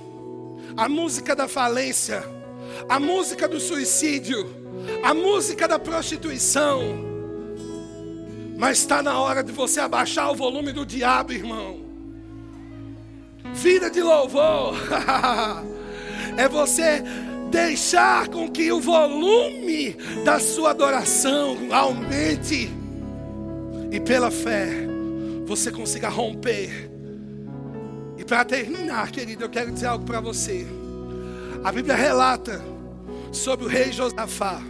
a 0.76 0.88
música 0.88 1.34
da 1.34 1.48
falência, 1.48 2.24
a 2.88 2.98
música 2.98 3.48
do 3.48 3.60
suicídio, 3.60 4.48
a 5.02 5.14
música 5.14 5.66
da 5.66 5.78
prostituição. 5.78 7.08
Mas 8.56 8.78
está 8.78 9.02
na 9.02 9.18
hora 9.18 9.42
de 9.42 9.52
você 9.52 9.80
abaixar 9.80 10.30
o 10.30 10.34
volume 10.34 10.72
do 10.72 10.84
diabo, 10.84 11.32
irmão. 11.32 11.80
Vida 13.54 13.90
de 13.90 14.02
louvor 14.02 14.74
é 16.36 16.48
você 16.48 17.02
deixar 17.50 18.28
com 18.28 18.48
que 18.48 18.70
o 18.70 18.80
volume 18.80 19.96
da 20.24 20.38
sua 20.38 20.70
adoração 20.70 21.56
aumente 21.70 22.70
e 23.90 23.98
pela 23.98 24.30
fé 24.30 24.68
você 25.44 25.72
consiga 25.72 26.08
romper. 26.08 26.89
Para 28.30 28.44
terminar, 28.44 29.10
querido, 29.10 29.42
eu 29.42 29.48
quero 29.48 29.72
dizer 29.72 29.86
algo 29.86 30.04
para 30.04 30.20
você. 30.20 30.64
A 31.64 31.72
Bíblia 31.72 31.96
relata 31.96 32.62
sobre 33.32 33.66
o 33.66 33.68
rei 33.68 33.90
Josafá. 33.90 34.62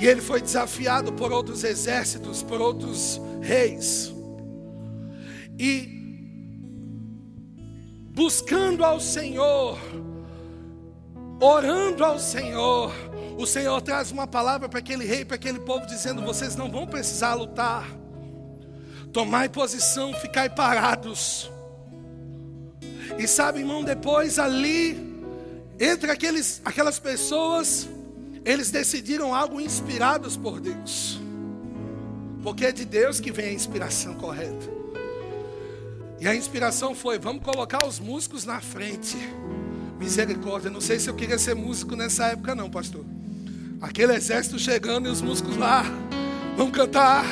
E 0.00 0.06
ele 0.06 0.20
foi 0.20 0.40
desafiado 0.40 1.12
por 1.12 1.32
outros 1.32 1.64
exércitos, 1.64 2.44
por 2.44 2.60
outros 2.60 3.20
reis. 3.42 4.14
E 5.58 5.88
buscando 8.14 8.84
ao 8.84 9.00
Senhor, 9.00 9.76
orando 11.40 12.04
ao 12.04 12.20
Senhor, 12.20 12.92
o 13.36 13.44
Senhor 13.44 13.82
traz 13.82 14.12
uma 14.12 14.28
palavra 14.28 14.68
para 14.68 14.78
aquele 14.78 15.04
rei, 15.04 15.24
para 15.24 15.34
aquele 15.34 15.58
povo, 15.58 15.84
dizendo: 15.86 16.22
vocês 16.22 16.54
não 16.54 16.70
vão 16.70 16.86
precisar 16.86 17.34
lutar. 17.34 17.84
Tomai 19.12 19.48
posição, 19.48 20.14
ficai 20.14 20.48
parados. 20.48 21.50
E 23.18 23.26
sabe, 23.26 23.60
irmão, 23.60 23.82
depois 23.82 24.38
ali, 24.38 25.22
entre 25.80 26.10
aqueles, 26.10 26.60
aquelas 26.64 26.98
pessoas, 26.98 27.88
eles 28.44 28.70
decidiram 28.70 29.34
algo 29.34 29.60
inspirados 29.60 30.36
por 30.36 30.60
Deus. 30.60 31.18
Porque 32.42 32.66
é 32.66 32.72
de 32.72 32.84
Deus 32.84 33.18
que 33.18 33.32
vem 33.32 33.46
a 33.46 33.52
inspiração 33.52 34.14
correta. 34.14 34.76
E 36.20 36.28
a 36.28 36.34
inspiração 36.34 36.94
foi: 36.94 37.18
vamos 37.18 37.42
colocar 37.42 37.84
os 37.86 37.98
músicos 37.98 38.44
na 38.44 38.60
frente. 38.60 39.16
Misericórdia, 39.98 40.70
não 40.70 40.80
sei 40.80 41.00
se 41.00 41.08
eu 41.08 41.14
queria 41.14 41.38
ser 41.38 41.54
músico 41.54 41.96
nessa 41.96 42.26
época, 42.26 42.54
não, 42.54 42.70
pastor. 42.70 43.04
Aquele 43.80 44.14
exército 44.14 44.58
chegando 44.58 45.08
e 45.08 45.10
os 45.10 45.22
músicos 45.22 45.56
lá, 45.56 45.84
vamos 46.56 46.76
cantar. 46.76 47.24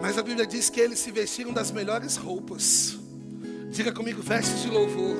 Mas 0.00 0.18
a 0.18 0.22
Bíblia 0.22 0.46
diz 0.46 0.68
que 0.68 0.80
eles 0.80 0.98
se 0.98 1.10
vestiram 1.10 1.52
das 1.52 1.70
melhores 1.70 2.16
roupas. 2.16 3.01
Diga 3.72 3.90
comigo, 3.90 4.20
vestes 4.20 4.60
de 4.60 4.68
louvor. 4.68 5.16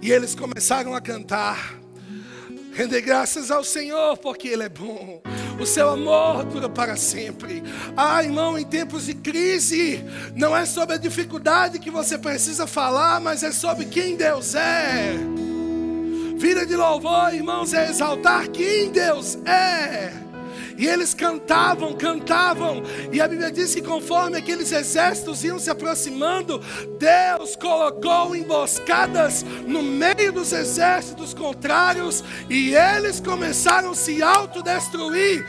E 0.00 0.10
eles 0.10 0.34
começaram 0.34 0.94
a 0.94 1.02
cantar. 1.02 1.78
Render 2.72 3.02
graças 3.02 3.50
ao 3.50 3.62
Senhor, 3.62 4.16
porque 4.16 4.48
Ele 4.48 4.62
é 4.62 4.68
bom. 4.70 5.20
O 5.60 5.66
seu 5.66 5.90
amor 5.90 6.44
dura 6.44 6.66
para 6.66 6.96
sempre. 6.96 7.62
Ah, 7.94 8.24
irmão, 8.24 8.58
em 8.58 8.64
tempos 8.64 9.04
de 9.04 9.12
crise, 9.12 10.02
não 10.34 10.56
é 10.56 10.64
sobre 10.64 10.94
a 10.94 10.98
dificuldade 10.98 11.78
que 11.78 11.90
você 11.90 12.16
precisa 12.16 12.66
falar, 12.66 13.20
mas 13.20 13.42
é 13.42 13.52
sobre 13.52 13.84
quem 13.84 14.16
Deus 14.16 14.54
é. 14.54 15.12
Vida 16.38 16.64
de 16.64 16.74
louvor, 16.74 17.34
irmãos, 17.34 17.74
é 17.74 17.90
exaltar 17.90 18.48
quem 18.48 18.90
Deus 18.90 19.36
é. 19.44 20.23
E 20.76 20.86
eles 20.86 21.14
cantavam, 21.14 21.92
cantavam. 21.92 22.82
E 23.12 23.20
a 23.20 23.28
Bíblia 23.28 23.50
diz 23.50 23.74
que 23.74 23.82
conforme 23.82 24.38
aqueles 24.38 24.72
exércitos 24.72 25.44
iam 25.44 25.58
se 25.58 25.70
aproximando, 25.70 26.60
Deus 26.98 27.56
colocou 27.56 28.34
emboscadas 28.34 29.44
no 29.66 29.82
meio 29.82 30.32
dos 30.32 30.52
exércitos 30.52 31.32
contrários. 31.32 32.24
E 32.50 32.74
eles 32.74 33.20
começaram 33.20 33.90
a 33.90 33.94
se 33.94 34.22
autodestruir. 34.22 35.46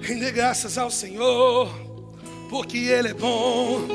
Render 0.00 0.32
graças 0.32 0.76
ao 0.76 0.90
Senhor, 0.90 1.70
porque 2.50 2.76
Ele 2.76 3.08
é 3.08 3.14
bom 3.14 3.86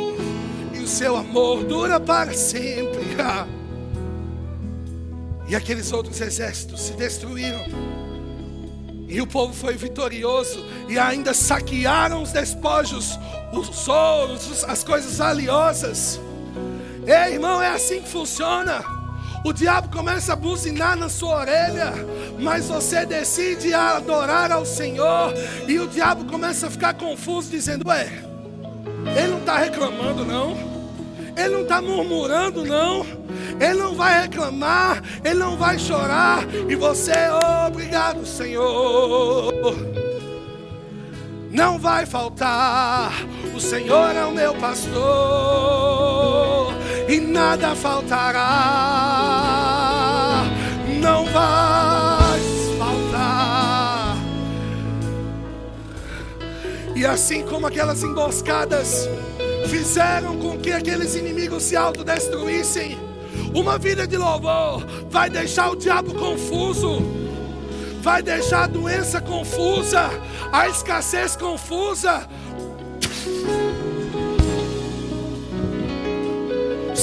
e 0.73 0.79
o 0.79 0.87
seu 0.87 1.17
amor 1.17 1.65
dura 1.65 1.99
para 1.99 2.33
sempre. 2.33 3.05
E 5.47 5.55
aqueles 5.55 5.91
outros 5.91 6.19
exércitos 6.19 6.81
se 6.81 6.93
destruíram. 6.93 7.65
E 9.07 9.21
o 9.21 9.27
povo 9.27 9.53
foi 9.53 9.75
vitorioso. 9.75 10.63
E 10.89 10.99
ainda 10.99 11.33
saquearam 11.33 12.21
os 12.21 12.31
despojos, 12.31 13.17
os 13.53 13.87
ouros, 13.87 14.63
as 14.65 14.83
coisas 14.83 15.17
valiosas. 15.17 16.19
Ei, 17.05 17.35
irmão, 17.35 17.61
é 17.61 17.69
assim 17.69 18.01
que 18.01 18.09
funciona. 18.09 18.83
O 19.45 19.53
diabo 19.53 19.87
começa 19.95 20.33
a 20.33 20.35
buzinar 20.35 20.97
na 20.97 21.07
sua 21.07 21.37
orelha, 21.37 21.93
mas 22.37 22.67
você 22.67 23.05
decide 23.05 23.73
adorar 23.73 24.51
ao 24.51 24.65
Senhor, 24.65 25.33
e 25.67 25.79
o 25.79 25.87
diabo 25.87 26.25
começa 26.25 26.67
a 26.67 26.69
ficar 26.69 26.95
confuso, 26.95 27.49
dizendo: 27.49 27.87
Ué, 27.87 28.09
ele 29.15 29.27
não 29.27 29.39
está 29.39 29.57
reclamando, 29.57 30.25
não, 30.25 30.51
ele 31.37 31.49
não 31.49 31.61
está 31.61 31.81
murmurando, 31.81 32.65
não. 32.65 33.05
Ele 33.59 33.73
não 33.73 33.95
vai 33.95 34.21
reclamar, 34.21 35.01
ele 35.23 35.39
não 35.39 35.57
vai 35.57 35.79
chorar, 35.79 36.43
e 36.69 36.75
você, 36.75 37.13
oh, 37.31 37.67
obrigado, 37.67 38.25
Senhor. 38.25 39.51
Não 41.49 41.79
vai 41.79 42.05
faltar, 42.05 43.11
o 43.55 43.59
Senhor 43.59 44.15
é 44.15 44.23
o 44.25 44.31
meu 44.31 44.53
pastor, 44.55 44.93
e 47.09 47.19
nada 47.19 47.73
faltará, 47.73 48.43
não 51.01 51.25
vai 51.25 52.39
faltar. 52.77 54.17
E 56.95 57.03
assim 57.05 57.43
como 57.43 57.65
aquelas 57.65 58.03
emboscadas 58.03 59.09
fizeram 59.67 60.37
com 60.37 60.59
que 60.59 60.71
aqueles 60.71 61.15
inimigos 61.15 61.63
se 61.63 61.75
autodestruíssem, 61.75 62.99
uma 63.53 63.77
vida 63.77 64.07
de 64.07 64.17
louvor 64.17 64.85
vai 65.09 65.29
deixar 65.29 65.71
o 65.71 65.75
diabo 65.75 66.13
confuso, 66.13 67.01
vai 68.01 68.21
deixar 68.21 68.63
a 68.63 68.67
doença 68.67 69.21
confusa, 69.21 70.09
a 70.51 70.67
escassez 70.67 71.35
confusa. 71.35 72.27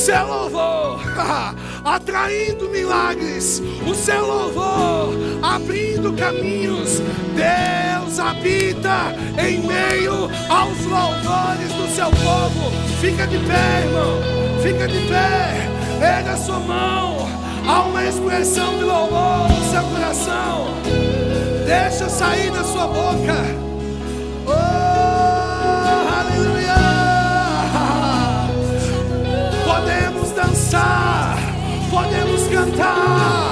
seu 0.05 0.27
louvor 0.27 1.01
atraindo 1.85 2.69
milagres, 2.69 3.63
o 3.87 3.95
seu 3.95 4.27
louvor 4.27 5.15
abrindo 5.43 6.13
caminhos. 6.13 7.01
Deus 7.35 8.19
habita 8.19 9.15
em 9.39 9.61
meio 9.61 10.31
aos 10.51 10.85
louvores 10.85 11.73
do 11.73 11.95
seu 11.95 12.11
povo. 12.11 12.71
Fica 13.01 13.27
de 13.27 13.39
pé, 13.39 13.87
irmão, 13.87 14.21
fica 14.63 14.89
de 14.89 15.09
pé. 15.09 15.74
Erga 16.05 16.33
a 16.33 16.37
sua 16.37 16.61
mão. 16.61 17.17
Há 17.67 17.83
uma 17.85 18.05
expressão 18.05 18.77
de 18.77 18.85
louvor 18.85 19.49
no 19.49 19.71
seu 19.71 19.83
coração. 19.85 20.67
Deixa 21.65 22.11
sair 22.11 22.51
da 22.51 22.63
sua 22.63 22.87
boca. 22.89 23.37
Oh, 24.47 24.51
aleluia. 26.21 26.75
Podemos 29.65 30.31
dançar. 30.33 31.39
Podemos 31.91 32.49
cantar. 32.49 33.44